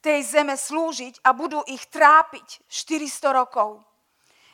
tej 0.00 0.24
zeme 0.24 0.56
slúžiť 0.56 1.20
a 1.20 1.36
budú 1.36 1.60
ich 1.68 1.84
trápiť 1.92 2.64
400 2.66 3.36
rokov. 3.36 3.84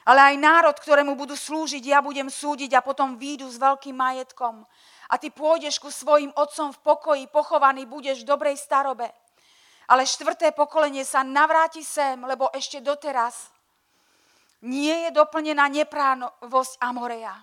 Ale 0.06 0.22
aj 0.22 0.36
národ, 0.38 0.76
ktorému 0.78 1.18
budú 1.18 1.34
slúžiť, 1.34 1.82
ja 1.82 1.98
budem 1.98 2.30
súdiť 2.30 2.78
a 2.78 2.84
potom 2.84 3.18
výjdu 3.18 3.50
s 3.50 3.58
veľkým 3.58 3.94
majetkom. 3.94 4.62
A 5.10 5.14
ty 5.18 5.34
pôjdeš 5.34 5.82
ku 5.82 5.90
svojim 5.90 6.30
otcom 6.34 6.70
v 6.70 6.82
pokoji, 6.82 7.24
pochovaný 7.30 7.86
budeš 7.86 8.22
v 8.22 8.30
dobrej 8.30 8.58
starobe. 8.58 9.10
Ale 9.86 10.06
štvrté 10.06 10.50
pokolenie 10.54 11.06
sa 11.06 11.22
navráti 11.22 11.82
sem, 11.82 12.18
lebo 12.22 12.50
ešte 12.54 12.82
doteraz 12.82 13.50
nie 14.66 15.06
je 15.06 15.10
doplnená 15.14 15.70
nepránovosť 15.70 16.82
Amoreja. 16.82 17.34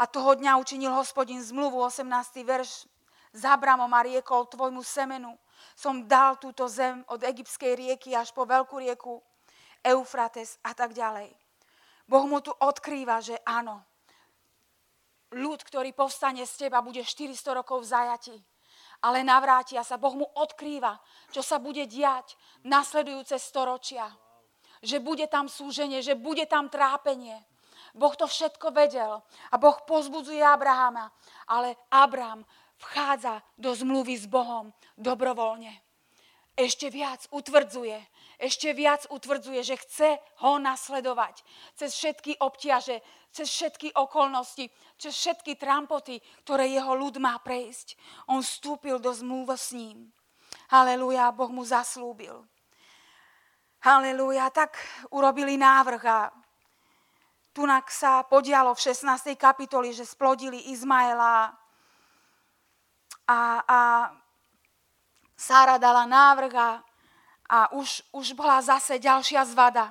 A 0.00 0.08
toho 0.08 0.32
dňa 0.32 0.56
učinil 0.56 0.88
hospodin 0.96 1.44
zmluvu, 1.44 1.76
18. 1.84 2.40
verš, 2.40 2.88
s 3.30 3.42
Abramom 3.44 3.92
a 3.92 4.00
riekol 4.00 4.48
tvojmu 4.48 4.80
semenu. 4.80 5.36
Som 5.76 6.08
dal 6.08 6.40
túto 6.40 6.64
zem 6.72 7.04
od 7.12 7.20
egyptskej 7.20 7.76
rieky 7.76 8.16
až 8.16 8.32
po 8.32 8.48
veľkú 8.48 8.80
rieku 8.80 9.20
Eufrates 9.84 10.56
a 10.64 10.72
tak 10.72 10.96
ďalej. 10.96 11.30
Boh 12.08 12.24
mu 12.24 12.40
tu 12.40 12.50
odkrýva, 12.50 13.20
že 13.20 13.38
áno, 13.44 13.84
ľud, 15.36 15.60
ktorý 15.62 15.92
povstane 15.94 16.42
z 16.48 16.66
teba, 16.66 16.82
bude 16.82 17.04
400 17.04 17.60
rokov 17.60 17.84
v 17.84 17.90
zajati 17.92 18.36
ale 19.00 19.24
navrátia 19.24 19.80
sa. 19.80 19.96
Boh 19.96 20.12
mu 20.12 20.28
odkrýva, 20.36 21.00
čo 21.32 21.40
sa 21.40 21.56
bude 21.56 21.88
diať 21.88 22.36
nasledujúce 22.68 23.36
storočia. 23.40 24.04
Že 24.84 25.00
bude 25.00 25.26
tam 25.28 25.48
súženie, 25.48 26.00
že 26.04 26.16
bude 26.16 26.44
tam 26.48 26.68
trápenie. 26.68 27.36
Boh 27.94 28.14
to 28.14 28.26
všetko 28.26 28.70
vedel 28.70 29.22
a 29.50 29.54
Boh 29.58 29.78
pozbudzuje 29.86 30.42
Abrahama, 30.42 31.10
ale 31.46 31.76
Abraham 31.90 32.46
vchádza 32.80 33.42
do 33.58 33.74
zmluvy 33.74 34.16
s 34.16 34.26
Bohom 34.26 34.72
dobrovoľne. 34.96 35.72
Ešte 36.58 36.92
viac 36.92 37.24
utvrdzuje, 37.32 37.96
ešte 38.36 38.72
viac 38.76 39.08
utvrdzuje, 39.08 39.60
že 39.64 39.80
chce 39.80 40.10
ho 40.44 40.60
nasledovať 40.60 41.40
cez 41.72 41.94
všetky 41.94 42.36
obťaže, 42.36 43.00
cez 43.32 43.48
všetky 43.48 43.96
okolnosti, 43.96 44.68
cez 45.00 45.12
všetky 45.14 45.56
trampoty, 45.56 46.20
ktoré 46.44 46.68
jeho 46.68 46.92
ľud 46.92 47.16
má 47.16 47.38
prejsť. 47.40 47.96
On 48.28 48.44
vstúpil 48.44 49.00
do 49.00 49.08
zmluv 49.14 49.56
s 49.56 49.72
ním. 49.72 50.12
Halelúja, 50.68 51.32
Boh 51.32 51.48
mu 51.48 51.64
zaslúbil. 51.64 52.44
Halelúja, 53.80 54.52
tak 54.52 54.76
urobili 55.08 55.56
návrh 55.56 56.02
a 56.04 56.28
tunak 57.52 57.90
sa 57.90 58.22
podialo 58.26 58.74
v 58.74 58.80
16. 58.80 59.34
kapitoli, 59.34 59.90
že 59.94 60.06
splodili 60.06 60.70
Izmaela 60.70 61.54
a, 63.26 63.40
a 63.62 63.80
Sára 65.40 65.80
dala 65.80 66.04
návrh 66.04 66.52
a 66.52 66.70
a 67.50 67.74
už, 67.74 68.06
už 68.14 68.38
bola 68.38 68.62
zase 68.62 69.02
ďalšia 69.02 69.42
zvada. 69.42 69.90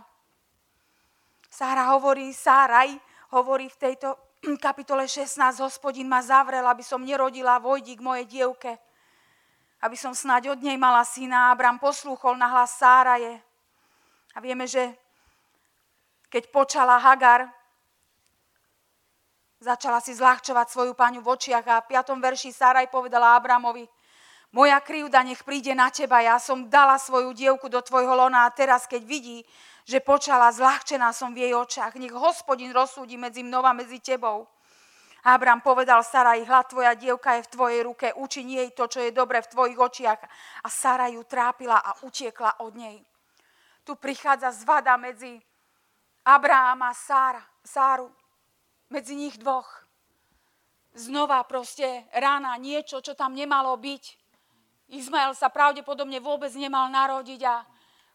Sára 1.51 1.91
hovorí, 1.91 2.31
Sáraj 2.31 2.95
hovorí 3.35 3.67
v 3.67 3.77
tejto 3.77 4.15
kapitole 4.65 5.03
16, 5.03 5.59
hospodin 5.59 6.07
ma 6.07 6.23
zavrel, 6.23 6.63
aby 6.63 6.79
som 6.79 7.03
nerodila 7.03 7.59
k 7.59 7.99
mojej 7.99 8.25
dievke, 8.31 8.79
aby 9.83 9.99
som 9.99 10.15
snáď 10.15 10.55
od 10.55 10.59
nej 10.63 10.79
mala 10.79 11.03
syna. 11.03 11.51
Abram 11.51 11.75
poslúchol 11.75 12.39
na 12.39 12.47
hlas 12.47 12.79
Sáraje. 12.79 13.43
A 14.31 14.39
vieme, 14.39 14.63
že 14.63 14.95
keď 16.29 16.43
počala 16.53 17.01
Hagar, 17.01 17.49
začala 19.59 19.99
si 19.99 20.15
zľahčovať 20.15 20.67
svoju 20.69 20.93
páňu 20.93 21.19
v 21.25 21.29
očiach 21.35 21.65
a 21.67 21.81
v 21.83 21.97
5. 21.97 22.15
verši 22.15 22.53
Sáraj 22.53 22.87
povedala 22.87 23.35
Abramovi, 23.35 23.89
moja 24.49 24.81
krivda 24.81 25.21
nech 25.21 25.45
príde 25.45 25.77
na 25.77 25.93
teba, 25.93 26.25
ja 26.25 26.41
som 26.41 26.69
dala 26.69 26.97
svoju 26.97 27.37
dievku 27.37 27.69
do 27.69 27.81
tvojho 27.85 28.17
lona 28.17 28.49
a 28.49 28.53
teraz, 28.53 28.89
keď 28.89 29.05
vidí, 29.05 29.45
že 29.85 30.01
počala, 30.01 30.49
zľahčená 30.53 31.13
som 31.13 31.33
v 31.33 31.49
jej 31.49 31.53
očách. 31.53 31.97
Nech 31.97 32.13
hospodin 32.13 32.69
rozsúdi 32.69 33.17
medzi 33.17 33.41
mnou 33.41 33.65
a 33.65 33.73
medzi 33.73 33.97
tebou. 33.97 34.45
Abram 35.25 35.61
povedal 35.61 36.05
Saraj, 36.05 36.45
hľad 36.45 36.65
tvoja 36.69 36.93
dievka 36.93 37.37
je 37.37 37.45
v 37.45 37.51
tvojej 37.51 37.81
ruke, 37.83 38.07
učin 38.17 38.49
jej 38.49 38.69
to, 38.71 38.85
čo 38.85 39.01
je 39.01 39.11
dobre 39.11 39.41
v 39.41 39.51
tvojich 39.51 39.77
očiach. 39.77 40.21
A 40.63 40.67
Sara 40.69 41.09
ju 41.09 41.25
trápila 41.25 41.81
a 41.81 41.97
utiekla 42.05 42.61
od 42.61 42.73
nej. 42.77 43.01
Tu 43.83 43.97
prichádza 43.97 44.53
zvada 44.53 44.93
medzi 44.97 45.41
Abraham 46.29 46.85
a 46.85 46.93
Sára, 46.93 47.41
Sáru, 47.65 48.13
medzi 48.93 49.17
nich 49.17 49.33
dvoch. 49.41 49.65
Znova 50.93 51.41
proste 51.49 52.05
rána, 52.13 52.53
niečo, 52.61 53.01
čo 53.01 53.17
tam 53.17 53.33
nemalo 53.33 53.73
byť. 53.73 54.03
Izmael 54.93 55.33
sa 55.33 55.49
pravdepodobne 55.49 56.21
vôbec 56.21 56.53
nemal 56.53 56.85
narodiť 56.93 57.41
a 57.49 57.65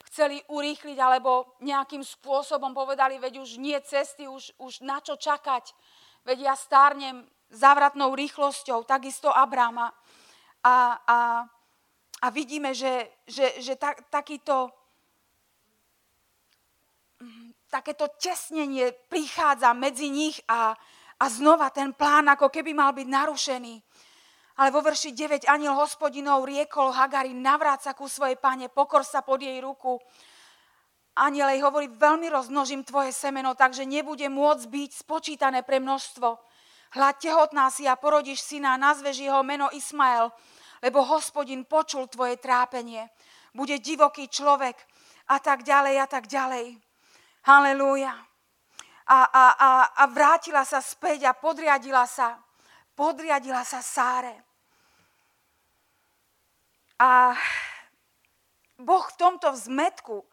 chceli 0.07 0.39
urýchliť 0.47 0.95
alebo 0.95 1.59
nejakým 1.59 2.07
spôsobom 2.07 2.71
povedali, 2.71 3.19
veď 3.19 3.43
už 3.43 3.59
nie 3.59 3.79
cesty, 3.83 4.31
už, 4.31 4.55
už 4.63 4.87
na 4.87 5.03
čo 5.03 5.19
čakať. 5.19 5.75
Veď 6.23 6.51
ja 6.51 6.55
stárnem 6.55 7.27
závratnou 7.51 8.15
rýchlosťou, 8.15 8.87
takisto 8.87 9.27
Abrama. 9.31 9.91
A, 10.63 11.03
a, 11.03 11.19
a 12.23 12.27
vidíme, 12.31 12.79
že, 12.79 13.11
že, 13.27 13.59
že 13.59 13.75
ta, 13.75 13.95
takýto, 14.07 14.71
takéto 17.75 18.07
tesnenie 18.15 18.95
prichádza 19.11 19.75
medzi 19.75 20.07
nich 20.07 20.39
a, 20.47 20.79
a 21.19 21.25
znova 21.27 21.75
ten 21.75 21.91
plán 21.91 22.31
ako 22.31 22.47
keby 22.47 22.71
mal 22.71 22.95
byť 22.95 23.09
narušený. 23.11 23.75
Ale 24.55 24.71
vo 24.71 24.79
verši 24.87 25.11
9 25.11 25.51
aniel 25.51 25.75
hospodinov 25.75 26.47
riekol 26.47 26.95
Hagari, 26.95 27.35
navráť 27.35 27.91
sa 27.91 27.93
ku 27.99 28.07
svojej 28.07 28.39
pane, 28.39 28.71
pokor 28.71 29.03
sa 29.03 29.27
pod 29.27 29.43
jej 29.43 29.59
ruku. 29.59 29.99
Aniel 31.19 31.51
jej 31.51 31.63
hovorí, 31.67 31.91
veľmi 31.91 32.31
rozmnožím 32.31 32.87
tvoje 32.87 33.11
semeno, 33.11 33.59
takže 33.59 33.83
nebude 33.83 34.31
môcť 34.31 34.65
byť 34.71 34.91
spočítané 34.95 35.67
pre 35.67 35.83
množstvo. 35.83 36.39
Hľad 36.95 37.17
tehotná 37.19 37.75
si 37.75 37.91
a 37.91 37.99
porodíš 37.99 38.47
syna 38.47 38.79
nazveš 38.79 39.19
jeho 39.27 39.43
meno 39.43 39.67
Ismael, 39.75 40.31
lebo 40.79 41.03
hospodin 41.03 41.67
počul 41.67 42.07
tvoje 42.07 42.39
trápenie. 42.39 43.11
Bude 43.51 43.83
divoký 43.83 44.31
človek 44.31 44.79
a 45.27 45.43
tak 45.43 45.67
ďalej 45.67 45.95
a 45.99 46.07
tak 46.07 46.31
ďalej. 46.31 46.84
Halelúja. 47.45 48.17
A, 49.05 49.19
a, 49.29 49.45
a, 49.53 49.71
a 50.01 50.05
vrátila 50.09 50.65
sa 50.65 50.81
späť 50.81 51.29
a 51.29 51.37
podriadila 51.37 52.09
sa. 52.09 52.41
Podriadila 52.97 53.61
sa 53.69 53.85
Sáre. 53.85 54.33
A 56.97 57.37
Boh 58.81 59.05
v 59.05 59.17
tomto 59.21 59.53
vzmetku 59.53 60.25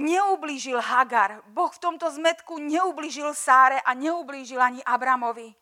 neublížil 0.00 0.80
Hagar. 0.80 1.44
Boh 1.52 1.68
v 1.68 1.82
tomto 1.82 2.08
zmetku 2.08 2.56
neublížil 2.56 3.36
Sáre 3.36 3.84
a 3.84 3.92
neublížil 3.92 4.56
ani 4.56 4.80
Abramovi. 4.80 5.52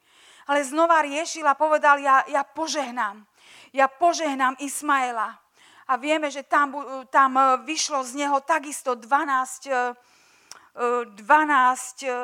Ale 0.46 0.62
znova 0.62 1.02
riešil 1.02 1.42
a 1.42 1.58
povedal, 1.58 1.98
ja, 1.98 2.22
ja 2.30 2.46
požehnám. 2.46 3.26
Ja 3.74 3.90
požehnám 3.90 4.56
Ismaela. 4.62 5.42
A 5.88 5.97
vieme, 5.97 6.28
že 6.28 6.45
tam, 6.45 6.76
tam 7.09 7.33
e, 7.40 7.64
vyšlo 7.64 8.04
z 8.04 8.21
neho 8.21 8.45
takisto 8.45 8.92
12, 8.92 9.73
12 10.76 11.16
e, 12.04 12.07
e, 12.07 12.16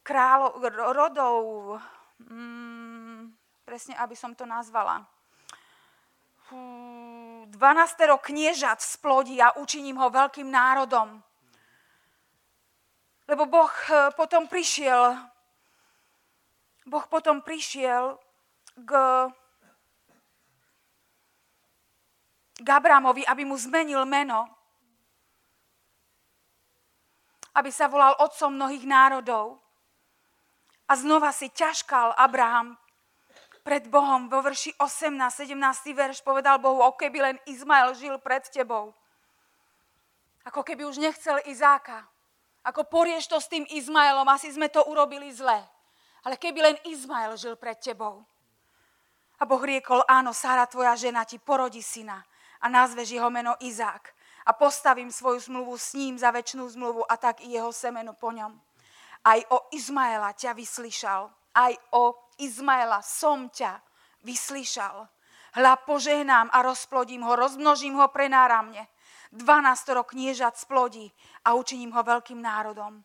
kráľov, 0.00 0.52
rodov, 0.96 1.36
mm, 2.24 3.28
presne 3.68 3.92
aby 4.00 4.16
som 4.16 4.32
to 4.32 4.48
nazvala. 4.48 5.04
12 6.48 7.52
kniežat 8.20 8.80
splodí 8.80 9.40
a 9.40 9.56
učiním 9.60 9.96
ho 10.00 10.08
veľkým 10.12 10.48
národom. 10.48 11.20
Lebo 13.24 13.48
Boh 13.48 13.72
potom 14.12 14.44
prišiel, 14.44 15.16
Boh 16.84 17.04
potom 17.08 17.40
prišiel 17.40 18.20
k, 18.84 18.92
k 22.64 22.68
Abramovi, 22.72 23.28
aby 23.28 23.44
mu 23.44 23.60
zmenil 23.60 24.08
meno. 24.08 24.48
Aby 27.52 27.68
sa 27.68 27.92
volal 27.92 28.16
otcom 28.24 28.56
mnohých 28.56 28.88
národov. 28.88 29.60
A 30.88 30.96
znova 30.96 31.28
si 31.30 31.52
ťažkal 31.52 32.16
Abraham 32.16 32.74
pred 33.60 33.84
Bohom. 33.92 34.32
Vo 34.32 34.40
verši 34.40 34.72
18, 34.80 35.44
17 35.44 35.92
verš 35.92 36.24
povedal 36.24 36.56
Bohu, 36.56 36.80
o 36.80 36.96
keby 36.96 37.18
len 37.20 37.36
Izmael 37.44 37.92
žil 37.92 38.16
pred 38.16 38.48
tebou. 38.48 38.96
Ako 40.44 40.64
keby 40.64 40.88
už 40.88 41.00
nechcel 41.00 41.40
Izáka. 41.44 42.04
Ako 42.64 42.88
porieš 42.88 43.28
to 43.28 43.36
s 43.36 43.48
tým 43.48 43.68
Izmaelom, 43.68 44.24
asi 44.28 44.48
sme 44.48 44.72
to 44.72 44.80
urobili 44.88 45.28
zle. 45.32 45.60
Ale 46.24 46.40
keby 46.40 46.60
len 46.64 46.76
Izmael 46.88 47.36
žil 47.36 47.60
pred 47.60 47.76
tebou. 47.76 48.24
A 49.36 49.44
Boh 49.44 49.60
riekol, 49.60 50.00
áno, 50.08 50.32
Sára, 50.32 50.64
tvoja 50.64 50.96
žena 50.96 51.28
ti 51.28 51.36
porodí 51.36 51.84
syna 51.84 52.24
a 52.64 52.66
nazveš 52.72 53.20
jeho 53.20 53.28
meno 53.28 53.52
Izák. 53.60 54.16
A 54.48 54.52
postavím 54.56 55.12
svoju 55.12 55.40
zmluvu 55.40 55.76
s 55.76 55.92
ním 55.92 56.16
za 56.16 56.32
väčšnú 56.32 56.64
zmluvu 56.68 57.04
a 57.04 57.16
tak 57.20 57.44
i 57.44 57.52
jeho 57.52 57.72
semeno 57.72 58.16
po 58.16 58.32
ňom. 58.32 58.56
Aj 59.24 59.40
o 59.52 59.68
Izmaela 59.72 60.32
ťa 60.32 60.56
vyslyšal, 60.56 61.28
aj 61.56 61.72
o 61.92 62.16
Izmaela 62.40 63.00
som 63.04 63.48
ťa 63.48 63.80
vyslyšal. 64.24 65.08
Hľa 65.54 65.74
požehnám 65.86 66.48
a 66.52 66.64
rozplodím 66.64 67.22
ho, 67.24 67.36
rozmnožím 67.36 67.94
ho 68.00 68.08
pre 68.08 68.28
náramne. 68.28 68.88
12 69.32 70.04
kniežat 70.04 70.60
splodí 70.60 71.08
a 71.44 71.54
učiním 71.54 71.92
ho 71.92 72.02
veľkým 72.02 72.40
národom. 72.40 73.00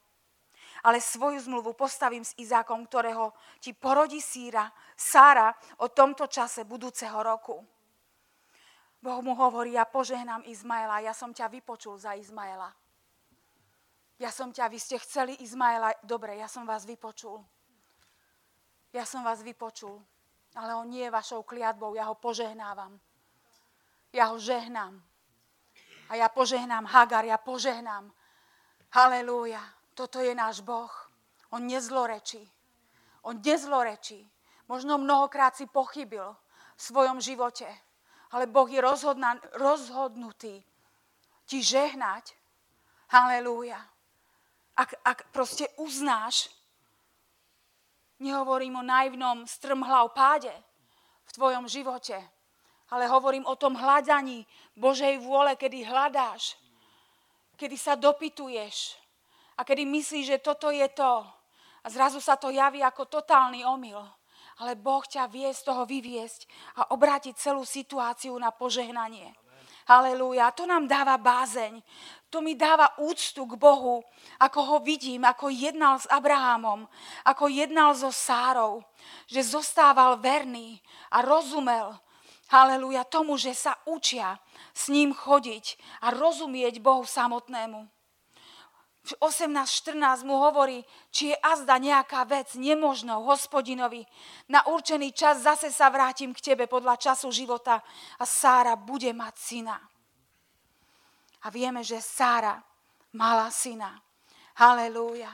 Ale 0.84 1.04
svoju 1.04 1.40
zmluvu 1.40 1.76
postavím 1.76 2.24
s 2.24 2.36
Izákom, 2.40 2.88
ktorého 2.88 3.36
ti 3.60 3.76
porodí 3.76 4.24
síra, 4.24 4.72
Sára 4.96 5.52
o 5.84 5.92
tomto 5.92 6.28
čase 6.28 6.64
budúceho 6.64 7.20
roku. 7.24 7.79
Boh 9.00 9.24
mu 9.24 9.32
hovorí, 9.36 9.80
ja 9.80 9.88
požehnám 9.88 10.44
Izmaela, 10.46 11.00
ja 11.00 11.16
som 11.16 11.32
ťa 11.32 11.48
vypočul 11.48 11.96
za 11.96 12.14
Izmaela. 12.20 12.76
Ja 14.20 14.28
som 14.32 14.52
ťa, 14.52 14.68
vy 14.68 14.80
ste 14.80 15.00
chceli 15.00 15.40
Izmaela, 15.40 15.96
dobre, 16.04 16.36
ja 16.36 16.52
som 16.52 16.68
vás 16.68 16.84
vypočul 16.84 17.40
ja 18.94 19.06
som 19.06 19.22
vás 19.22 19.46
vypočul, 19.46 20.02
ale 20.58 20.74
on 20.74 20.90
nie 20.90 21.06
je 21.06 21.14
vašou 21.14 21.46
kliatbou, 21.46 21.94
ja 21.94 22.10
ho 22.10 22.18
požehnávam. 22.18 22.98
Ja 24.10 24.34
ho 24.34 24.42
žehnám. 24.42 24.98
A 26.10 26.18
ja 26.18 26.26
požehnám 26.30 26.90
Hagar, 26.90 27.22
ja 27.26 27.38
požehnám. 27.38 28.10
Halelúja, 28.90 29.62
toto 29.94 30.18
je 30.18 30.34
náš 30.34 30.66
Boh. 30.66 30.90
On 31.54 31.62
nezlorečí. 31.62 32.42
On 33.22 33.38
nezlorečí. 33.38 34.26
Možno 34.66 34.98
mnohokrát 34.98 35.54
si 35.54 35.70
pochybil 35.70 36.34
v 36.74 36.82
svojom 36.82 37.22
živote, 37.22 37.70
ale 38.32 38.46
Boh 38.48 38.70
je 38.70 38.82
rozhodná, 38.82 39.38
rozhodnutý 39.58 40.62
ti 41.50 41.60
žehnať. 41.66 42.38
Halelúja. 43.10 43.82
Ak, 44.78 44.94
ak 45.02 45.34
proste 45.34 45.66
uznáš, 45.82 46.54
Nehovorím 48.20 48.76
o 48.76 48.84
naivnom 48.84 49.48
strmhlav 49.48 50.12
páde 50.12 50.52
v 51.24 51.32
tvojom 51.32 51.72
živote, 51.72 52.20
ale 52.92 53.08
hovorím 53.08 53.48
o 53.48 53.56
tom 53.56 53.80
hľadaní 53.80 54.44
Božej 54.76 55.24
vôle, 55.24 55.56
kedy 55.56 55.88
hľadáš, 55.88 56.60
kedy 57.56 57.80
sa 57.80 57.96
dopytuješ 57.96 59.00
a 59.56 59.64
kedy 59.64 59.88
myslíš, 59.88 60.26
že 60.36 60.44
toto 60.44 60.68
je 60.68 60.84
to. 60.92 61.24
A 61.80 61.88
zrazu 61.88 62.20
sa 62.20 62.36
to 62.36 62.52
javí 62.52 62.84
ako 62.84 63.08
totálny 63.08 63.64
omyl. 63.64 64.04
Ale 64.60 64.76
Boh 64.76 65.04
ťa 65.04 65.32
vie 65.32 65.48
z 65.56 65.62
toho 65.64 65.88
vyviesť 65.88 66.46
a 66.80 66.92
obrátiť 66.92 67.36
celú 67.40 67.64
situáciu 67.64 68.36
na 68.36 68.52
požehnanie. 68.52 69.32
Halelúja. 69.90 70.54
To 70.54 70.70
nám 70.70 70.86
dáva 70.86 71.18
bázeň. 71.18 71.82
To 72.30 72.46
mi 72.46 72.54
dáva 72.54 72.94
úctu 73.02 73.42
k 73.50 73.58
Bohu, 73.58 74.06
ako 74.38 74.60
ho 74.62 74.78
vidím, 74.86 75.26
ako 75.26 75.50
jednal 75.50 75.98
s 75.98 76.06
Abrahamom, 76.06 76.86
ako 77.26 77.50
jednal 77.50 77.98
so 77.98 78.14
Sárou, 78.14 78.86
že 79.26 79.42
zostával 79.42 80.22
verný 80.22 80.78
a 81.10 81.26
rozumel, 81.26 81.98
halleluja, 82.54 83.02
tomu, 83.10 83.34
že 83.34 83.58
sa 83.58 83.74
učia 83.90 84.38
s 84.78 84.94
ním 84.94 85.10
chodiť 85.10 85.82
a 86.06 86.14
rozumieť 86.14 86.78
Bohu 86.86 87.02
samotnému. 87.02 87.90
18.14 89.18 90.28
mu 90.28 90.38
hovorí, 90.38 90.86
či 91.10 91.34
je 91.34 91.38
azda 91.42 91.82
nejaká 91.82 92.22
vec 92.30 92.54
nemožnou 92.54 93.26
hospodinovi. 93.26 94.06
Na 94.52 94.68
určený 94.70 95.10
čas 95.16 95.42
zase 95.42 95.74
sa 95.74 95.90
vrátim 95.90 96.30
k 96.36 96.54
tebe 96.54 96.70
podľa 96.70 97.00
času 97.02 97.34
života 97.34 97.82
a 98.22 98.24
Sára 98.28 98.78
bude 98.78 99.10
mať 99.10 99.36
syna. 99.40 99.78
A 101.42 101.48
vieme, 101.50 101.82
že 101.82 102.04
Sára 102.04 102.60
mala 103.16 103.50
syna. 103.50 103.98
Halelúja. 104.60 105.32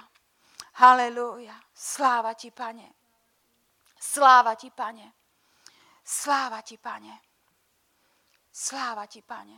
Halelúja. 0.80 1.58
Sláva 1.74 2.38
ti, 2.38 2.54
pane. 2.54 2.94
Sláva 4.00 4.56
ti, 4.56 4.70
pane. 4.70 5.08
Sláva 6.06 6.62
ti, 6.62 6.78
pane. 6.78 7.16
Sláva 8.54 9.10
ti, 9.10 9.26
pane. 9.26 9.58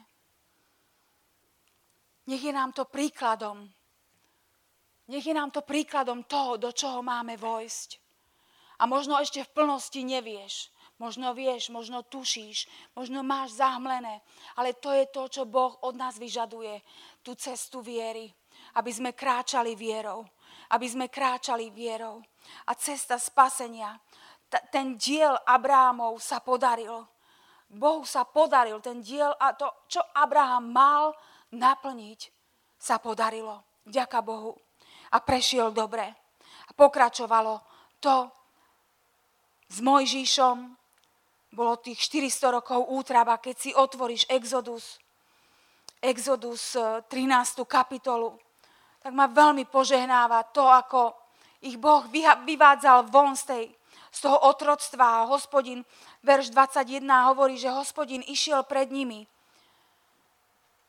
Nech 2.27 2.43
je 2.43 2.51
nám 2.51 2.71
to 2.71 2.87
príkladom. 2.87 3.76
Nech 5.07 5.23
je 5.23 5.31
nám 5.31 5.55
to 5.55 5.63
príkladom 5.63 6.27
toho, 6.27 6.59
do 6.59 6.69
čoho 6.75 6.99
máme 6.99 7.39
vojsť. 7.39 7.89
A 8.77 8.85
možno 8.85 9.17
ešte 9.17 9.41
v 9.41 9.53
plnosti 9.55 10.03
nevieš. 10.03 10.69
Možno 10.97 11.37
vieš, 11.37 11.69
možno 11.69 12.01
tušíš, 12.01 12.65
možno 12.97 13.21
máš 13.21 13.53
zahmlené, 13.61 14.25
ale 14.57 14.73
to 14.73 14.89
je 14.89 15.05
to, 15.05 15.29
čo 15.29 15.43
Boh 15.45 15.77
od 15.85 15.93
nás 15.93 16.17
vyžaduje, 16.17 16.81
tú 17.21 17.37
cestu 17.37 17.85
viery, 17.85 18.33
aby 18.73 18.89
sme 18.89 19.13
kráčali 19.13 19.77
vierou, 19.77 20.25
aby 20.73 20.89
sme 20.89 21.05
kráčali 21.05 21.69
vierou. 21.69 22.25
A 22.65 22.73
cesta 22.73 23.21
spasenia, 23.21 23.93
t- 24.49 24.57
ten 24.73 24.97
diel 24.97 25.37
Abrámov 25.45 26.17
sa 26.17 26.41
podaril. 26.41 27.05
Bohu 27.69 28.01
sa 28.01 28.25
podaril 28.25 28.81
ten 28.81 28.97
diel 28.97 29.37
a 29.37 29.53
to, 29.53 29.69
čo 29.85 30.01
Abraham 30.17 30.73
mal 30.73 31.13
naplniť, 31.53 32.33
sa 32.73 32.97
podarilo. 32.97 33.61
Ďaká 33.85 34.25
Bohu. 34.25 34.57
A 35.11 35.17
prešiel 35.23 35.71
dobre. 35.71 36.03
A 36.67 36.71
pokračovalo 36.75 37.63
to 38.03 38.27
s 39.67 39.77
Mojžišom, 39.83 40.57
bolo 41.51 41.79
tých 41.79 41.99
400 42.11 42.59
rokov 42.59 42.79
útraba, 42.91 43.39
keď 43.39 43.55
si 43.55 43.71
otvoríš 43.73 44.27
Exodus, 44.29 44.99
Exodus 46.03 46.75
13. 46.75 47.09
E, 47.09 47.65
kapitolu, 47.65 48.37
tak 49.01 49.11
ma 49.15 49.25
veľmi 49.31 49.65
požehnáva 49.65 50.53
to, 50.53 50.67
ako 50.67 51.15
ich 51.63 51.79
Boh 51.79 52.05
vyvádzal 52.45 53.09
von 53.09 53.33
z, 53.33 53.43
tej, 53.47 53.65
z 54.13 54.19
toho 54.21 54.37
otroctva. 54.45 55.23
A 55.23 55.27
hospodin, 55.31 55.81
verš 56.21 56.53
21 56.53 57.01
hovorí, 57.33 57.57
že 57.57 57.73
hospodin 57.73 58.21
išiel 58.27 58.61
pred 58.67 58.93
nimi 58.93 59.25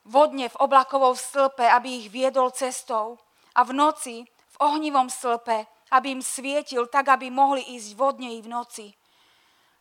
vodne 0.09 0.49
v 0.49 0.61
oblakovom 0.61 1.17
stĺpe, 1.17 1.69
aby 1.69 2.05
ich 2.05 2.09
viedol 2.09 2.49
cestou 2.53 3.21
a 3.59 3.67
v 3.67 3.75
noci 3.75 4.17
v 4.25 4.57
ohnivom 4.63 5.11
stĺpe, 5.11 5.67
aby 5.91 6.15
im 6.15 6.23
svietil, 6.23 6.87
tak 6.87 7.11
aby 7.11 7.27
mohli 7.27 7.75
ísť 7.75 7.99
vodne 7.99 8.39
i 8.39 8.41
v 8.41 8.49
noci. 8.49 8.87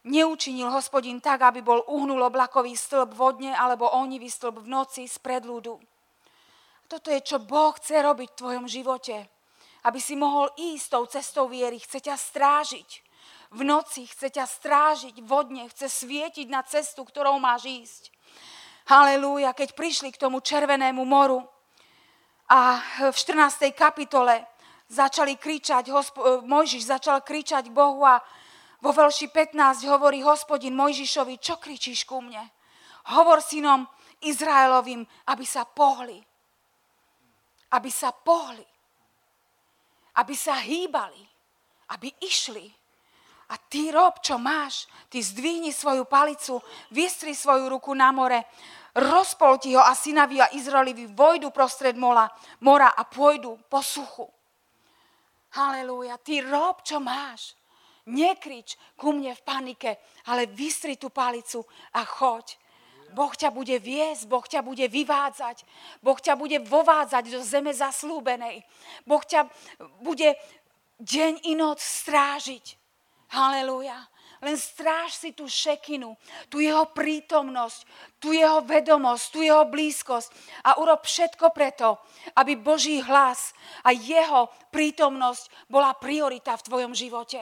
Neučinil 0.08 0.72
hospodin 0.72 1.20
tak, 1.20 1.44
aby 1.44 1.60
bol 1.62 1.84
uhnul 1.86 2.24
oblakový 2.26 2.74
stĺp 2.74 3.14
vodne 3.14 3.52
alebo 3.54 3.92
ohnivý 3.92 4.32
stĺp 4.32 4.64
v 4.64 4.68
noci 4.72 5.04
z 5.06 5.20
predľudu. 5.20 5.78
Toto 6.88 7.12
je, 7.12 7.20
čo 7.20 7.44
Boh 7.44 7.76
chce 7.76 8.00
robiť 8.00 8.32
v 8.32 8.40
tvojom 8.40 8.66
živote. 8.72 9.28
Aby 9.84 10.00
si 10.00 10.16
mohol 10.16 10.48
ísť 10.56 10.88
tou 10.88 11.04
cestou 11.12 11.46
viery. 11.52 11.84
Chce 11.84 12.08
ťa 12.08 12.16
strážiť. 12.16 12.90
V 13.52 13.62
noci 13.68 14.08
chce 14.08 14.32
ťa 14.32 14.48
strážiť 14.48 15.16
vodne. 15.28 15.68
Chce 15.68 16.08
svietiť 16.08 16.48
na 16.48 16.64
cestu, 16.64 17.04
ktorou 17.04 17.36
máš 17.44 17.68
ísť. 17.68 18.04
Halelúja, 18.88 19.52
keď 19.52 19.76
prišli 19.76 20.16
k 20.16 20.22
tomu 20.24 20.40
červenému 20.40 21.04
moru 21.04 21.44
a 22.48 22.80
v 23.12 23.16
14. 23.16 23.76
kapitole 23.76 24.48
začali 24.88 25.36
kričať, 25.36 25.92
Mojžiš 26.48 26.84
začal 26.88 27.20
kričať 27.20 27.68
Bohu 27.68 28.08
a 28.08 28.24
vo 28.80 28.92
veľši 28.96 29.28
15 29.34 29.84
hovorí 29.90 30.24
hospodin 30.24 30.72
Mojžišovi, 30.78 31.42
čo 31.44 31.60
kričíš 31.60 32.08
ku 32.08 32.24
mne? 32.24 32.40
Hovor 33.12 33.44
synom 33.44 33.84
Izraelovým, 34.24 35.04
aby 35.28 35.46
sa 35.46 35.68
pohli. 35.68 36.22
Aby 37.74 37.92
sa 37.92 38.16
pohli. 38.16 38.64
Aby 40.16 40.36
sa 40.38 40.56
hýbali. 40.62 41.20
Aby 41.92 42.14
išli. 42.24 42.64
A 43.52 43.56
ty 43.60 43.92
rob, 43.92 44.24
čo 44.24 44.40
máš. 44.40 44.88
Ty 45.12 45.20
zdvihni 45.20 45.76
svoju 45.76 46.08
palicu, 46.08 46.64
vystri 46.92 47.36
svoju 47.36 47.68
ruku 47.68 47.92
na 47.92 48.12
more, 48.12 48.44
rozpolti 48.98 49.78
ho 49.78 49.82
a 49.82 49.94
synavia 49.94 50.50
Izraelivi 50.58 51.06
vojdu 51.06 51.54
prostred 51.54 51.94
mola, 51.94 52.26
mora 52.66 52.90
a 52.98 53.06
pôjdu 53.06 53.58
po 53.70 53.86
suchu. 53.86 54.26
Halelúja, 55.54 56.18
ty 56.18 56.42
rob, 56.42 56.82
čo 56.82 56.98
máš. 56.98 57.54
Nekrič 58.08 58.80
ku 58.96 59.12
mne 59.12 59.36
v 59.36 59.42
panike, 59.44 59.92
ale 60.32 60.48
vystri 60.48 60.96
tú 60.96 61.12
palicu 61.12 61.62
a 61.94 62.08
choď. 62.08 62.56
Boh 63.12 63.32
ťa 63.32 63.52
bude 63.56 63.80
viesť, 63.80 64.28
Boh 64.28 64.44
ťa 64.44 64.64
bude 64.64 64.84
vyvádzať, 64.88 65.64
Boh 66.04 66.20
ťa 66.20 66.36
bude 66.36 66.60
vovádzať 66.60 67.24
do 67.32 67.40
zeme 67.44 67.72
zaslúbenej. 67.72 68.64
Boh 69.08 69.24
ťa 69.24 69.48
bude 70.04 70.36
deň 71.00 71.48
i 71.48 71.54
noc 71.56 71.80
strážiť. 71.80 72.76
Halelúja. 73.32 74.08
Len 74.42 74.54
stráž 74.54 75.18
si 75.18 75.34
tú 75.34 75.50
šekinu, 75.50 76.14
tú 76.48 76.62
jeho 76.62 76.86
prítomnosť, 76.94 77.80
tú 78.22 78.34
jeho 78.34 78.62
vedomosť, 78.62 79.26
tú 79.34 79.40
jeho 79.42 79.66
blízkosť 79.66 80.30
a 80.66 80.78
urob 80.78 81.02
všetko 81.02 81.50
preto, 81.50 81.98
aby 82.38 82.54
Boží 82.54 83.02
hlas 83.02 83.54
a 83.82 83.94
jeho 83.94 84.50
prítomnosť 84.70 85.70
bola 85.72 85.98
priorita 85.98 86.54
v 86.58 86.66
tvojom 86.66 86.94
živote. 86.94 87.42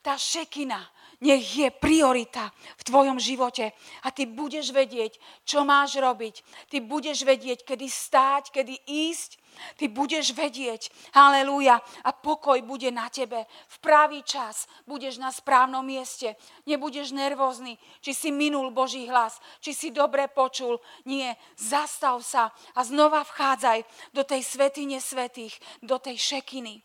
Tá 0.00 0.16
šekina 0.20 0.84
nech 1.20 1.44
je 1.44 1.68
priorita 1.70 2.50
v 2.80 2.82
tvojom 2.86 3.18
živote 3.20 3.70
a 4.02 4.08
ty 4.10 4.26
budeš 4.26 4.74
vedieť, 4.74 5.18
čo 5.46 5.62
máš 5.62 5.98
robiť. 6.00 6.42
Ty 6.70 6.82
budeš 6.82 7.22
vedieť, 7.22 7.62
kedy 7.62 7.86
stáť, 7.86 8.50
kedy 8.50 8.74
ísť. 8.86 9.44
Ty 9.78 9.86
budeš 9.86 10.34
vedieť, 10.34 10.90
halleluja, 11.14 11.78
a 11.78 12.10
pokoj 12.10 12.58
bude 12.66 12.90
na 12.90 13.06
tebe. 13.06 13.46
V 13.70 13.76
pravý 13.78 14.26
čas 14.26 14.66
budeš 14.82 15.22
na 15.22 15.30
správnom 15.30 15.86
mieste. 15.86 16.34
Nebudeš 16.66 17.14
nervózny, 17.14 17.78
či 18.02 18.18
si 18.18 18.34
minul 18.34 18.74
Boží 18.74 19.06
hlas, 19.06 19.38
či 19.62 19.70
si 19.70 19.88
dobre 19.94 20.26
počul. 20.26 20.82
Nie, 21.06 21.38
zastav 21.54 22.18
sa 22.26 22.50
a 22.74 22.80
znova 22.82 23.22
vchádzaj 23.22 24.10
do 24.10 24.26
tej 24.26 24.42
svetine 24.42 24.98
svetých, 24.98 25.54
do 25.78 26.02
tej 26.02 26.18
šekiny. 26.18 26.82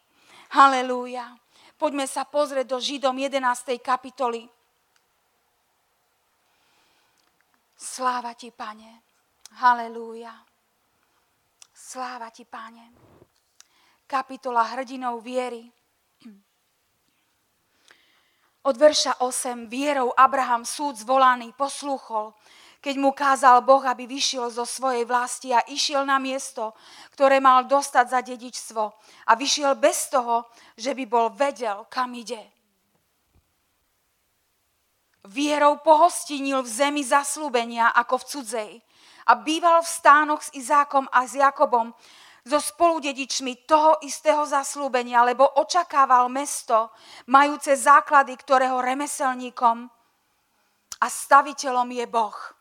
Halelúja. 0.54 1.26
Poďme 1.80 2.04
sa 2.12 2.28
pozrieť 2.28 2.76
do 2.76 2.78
Židom 2.84 3.15
11. 3.15 3.80
kapitoly. 3.80 4.44
Sláva 7.80 8.36
ti, 8.36 8.52
pane. 8.52 9.00
Halelúja. 9.63 10.36
Sláva 11.72 12.36
ti, 12.36 12.44
pane. 12.44 12.92
Kapitola 14.04 14.68
hrdinov 14.76 15.24
viery. 15.24 15.72
Od 18.68 18.76
verša 18.76 19.24
8. 19.24 19.72
Vierou 19.72 20.12
Abraham 20.12 20.68
súd 20.68 21.00
zvolaný 21.00 21.56
poslúchol 21.56 22.36
keď 22.80 22.96
mu 22.96 23.12
kázal 23.12 23.60
Boh, 23.68 23.84
aby 23.84 24.08
vyšiel 24.08 24.48
zo 24.48 24.63
svojej 24.63 25.04
vlasti 25.04 25.52
a 25.52 25.63
išiel 25.68 26.08
na 26.08 26.15
miesto, 26.15 26.72
ktoré 27.12 27.44
mal 27.44 27.68
dostať 27.68 28.06
za 28.08 28.20
dedičstvo. 28.24 28.84
A 29.28 29.32
vyšiel 29.36 29.76
bez 29.76 30.08
toho, 30.08 30.48
že 30.80 30.96
by 30.96 31.04
bol 31.04 31.28
vedel, 31.36 31.84
kam 31.92 32.15
ide. 32.15 32.39
Vierou 35.28 35.84
pohostinil 35.84 36.63
v 36.63 36.72
zemi 36.72 37.04
zaslúbenia 37.04 37.92
ako 37.92 38.24
v 38.24 38.28
cudzej 38.32 38.72
a 39.28 39.36
býval 39.36 39.84
v 39.84 39.92
stánoch 39.92 40.42
s 40.42 40.50
Izákom 40.56 41.06
a 41.12 41.28
s 41.28 41.36
Jakobom, 41.36 41.92
so 42.50 42.58
spoludedičmi 42.58 43.68
toho 43.68 44.00
istého 44.02 44.42
zaslúbenia, 44.48 45.22
lebo 45.28 45.46
očakával 45.60 46.32
mesto, 46.32 46.89
majúce 47.30 47.76
základy, 47.76 48.34
ktorého 48.34 48.80
remeselníkom 48.82 49.86
a 51.04 51.06
staviteľom 51.06 51.89
je 51.94 52.06
Boh. 52.10 52.59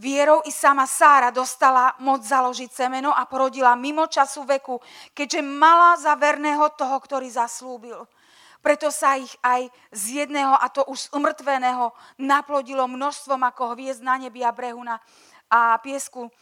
Vierou 0.00 0.40
i 0.48 0.52
sama 0.52 0.88
Sára 0.88 1.28
dostala 1.28 1.92
moc 2.00 2.24
založiť 2.24 2.72
semeno 2.72 3.12
a 3.12 3.28
porodila 3.28 3.76
mimo 3.76 4.08
času 4.08 4.48
veku, 4.48 4.80
keďže 5.12 5.44
mala 5.44 5.92
za 6.00 6.16
verného 6.16 6.72
toho, 6.72 6.96
ktorý 6.96 7.28
zaslúbil. 7.28 8.08
Preto 8.64 8.88
sa 8.88 9.20
ich 9.20 9.28
aj 9.44 9.68
z 9.92 10.24
jedného, 10.24 10.56
a 10.56 10.72
to 10.72 10.88
už 10.88 11.12
umrtveného, 11.12 11.92
naplodilo 12.16 12.88
množstvom 12.88 13.44
ako 13.44 13.76
hviezd 13.76 14.00
na 14.00 14.16
nebi 14.16 14.40
a 14.40 14.48
brehu 14.48 14.80
na, 14.80 14.96
a 15.52 15.76
piesku 15.84 16.32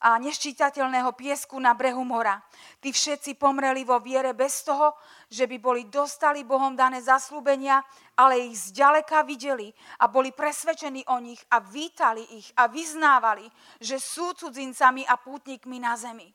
a 0.00 0.16
neščítateľného 0.16 1.12
piesku 1.12 1.60
na 1.60 1.76
brehu 1.76 2.00
mora. 2.00 2.40
Tí 2.80 2.88
všetci 2.88 3.36
pomreli 3.36 3.84
vo 3.84 4.00
viere 4.00 4.32
bez 4.32 4.64
toho, 4.64 4.96
že 5.28 5.44
by 5.44 5.56
boli 5.60 5.82
dostali 5.92 6.40
Bohom 6.40 6.72
dané 6.72 7.04
zaslúbenia, 7.04 7.84
ale 8.16 8.48
ich 8.48 8.72
zďaleka 8.72 9.20
videli 9.28 9.68
a 10.00 10.08
boli 10.08 10.32
presvedčení 10.32 11.04
o 11.12 11.20
nich 11.20 11.40
a 11.52 11.60
vítali 11.60 12.24
ich 12.40 12.48
a 12.56 12.64
vyznávali, 12.64 13.44
že 13.76 14.00
sú 14.00 14.32
cudzincami 14.32 15.04
a 15.04 15.20
pútnikmi 15.20 15.76
na 15.76 15.92
zemi. 16.00 16.32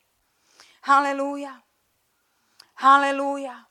Halelúja. 0.86 1.58
Halelúja. 2.86 3.66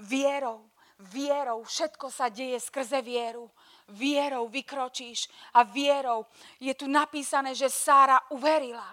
Vierou, 0.00 0.66
vierou, 1.12 1.62
všetko 1.62 2.10
sa 2.10 2.32
deje 2.32 2.58
skrze 2.58 2.98
vieru. 3.04 3.46
Vierou 3.90 4.46
vykročíš 4.46 5.26
a 5.54 5.66
vierou 5.66 6.26
je 6.62 6.70
tu 6.78 6.86
napísané, 6.86 7.58
že 7.58 7.66
Sára 7.66 8.22
uverila 8.30 8.86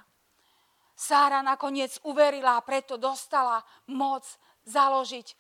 Sára 0.98 1.46
nakoniec 1.46 2.02
uverila 2.10 2.58
a 2.58 2.66
preto 2.66 2.98
dostala 2.98 3.62
moc 3.94 4.26
založiť 4.66 5.38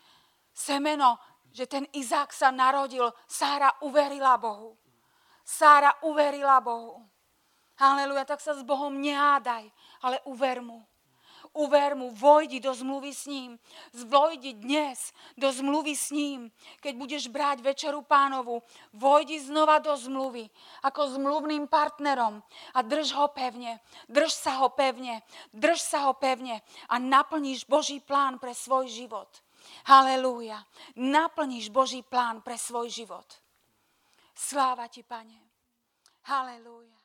semeno, 0.53 1.17
že 1.49 1.65
ten 1.65 1.89
Izák 1.97 2.29
sa 2.29 2.53
narodil. 2.53 3.09
Sára 3.25 3.73
uverila 3.81 4.37
Bohu. 4.37 4.77
Sára 5.41 5.97
uverila 6.05 6.61
Bohu. 6.61 7.01
Haleluja, 7.81 8.25
tak 8.29 8.37
sa 8.37 8.53
s 8.53 8.61
Bohom 8.61 9.01
nehádaj, 9.01 9.65
ale 10.05 10.21
uver 10.29 10.61
mu. 10.61 10.85
Uver 11.57 11.97
mu, 11.97 12.13
vojdi 12.13 12.61
do 12.61 12.69
zmluvy 12.69 13.09
s 13.13 13.25
ním. 13.25 13.57
Vojdi 14.05 14.53
dnes 14.53 15.09
do 15.33 15.49
zmluvy 15.49 15.97
s 15.97 16.13
ním. 16.13 16.53
Keď 16.85 16.93
budeš 16.93 17.23
brať 17.33 17.65
večeru 17.65 18.05
pánovu, 18.05 18.61
vojdi 18.93 19.41
znova 19.41 19.81
do 19.81 19.89
zmluvy 19.97 20.45
ako 20.85 21.17
zmluvným 21.17 21.65
partnerom 21.65 22.45
a 22.77 22.79
drž 22.85 23.17
ho 23.17 23.33
pevne. 23.33 23.81
Drž 24.05 24.29
sa 24.29 24.61
ho 24.61 24.69
pevne. 24.69 25.25
Drž 25.49 25.81
sa 25.81 26.05
ho 26.05 26.13
pevne 26.13 26.61
a 26.93 27.01
naplníš 27.01 27.65
Boží 27.65 27.97
plán 28.05 28.37
pre 28.37 28.53
svoj 28.53 28.85
život. 28.85 29.41
Halelúja. 29.89 30.61
Naplníš 30.93 31.73
Boží 31.73 32.05
plán 32.05 32.45
pre 32.45 32.53
svoj 32.57 32.93
život. 32.93 33.25
Sláva 34.37 34.85
ti, 34.85 35.01
Pane. 35.01 35.41
Halelúja. 36.29 36.96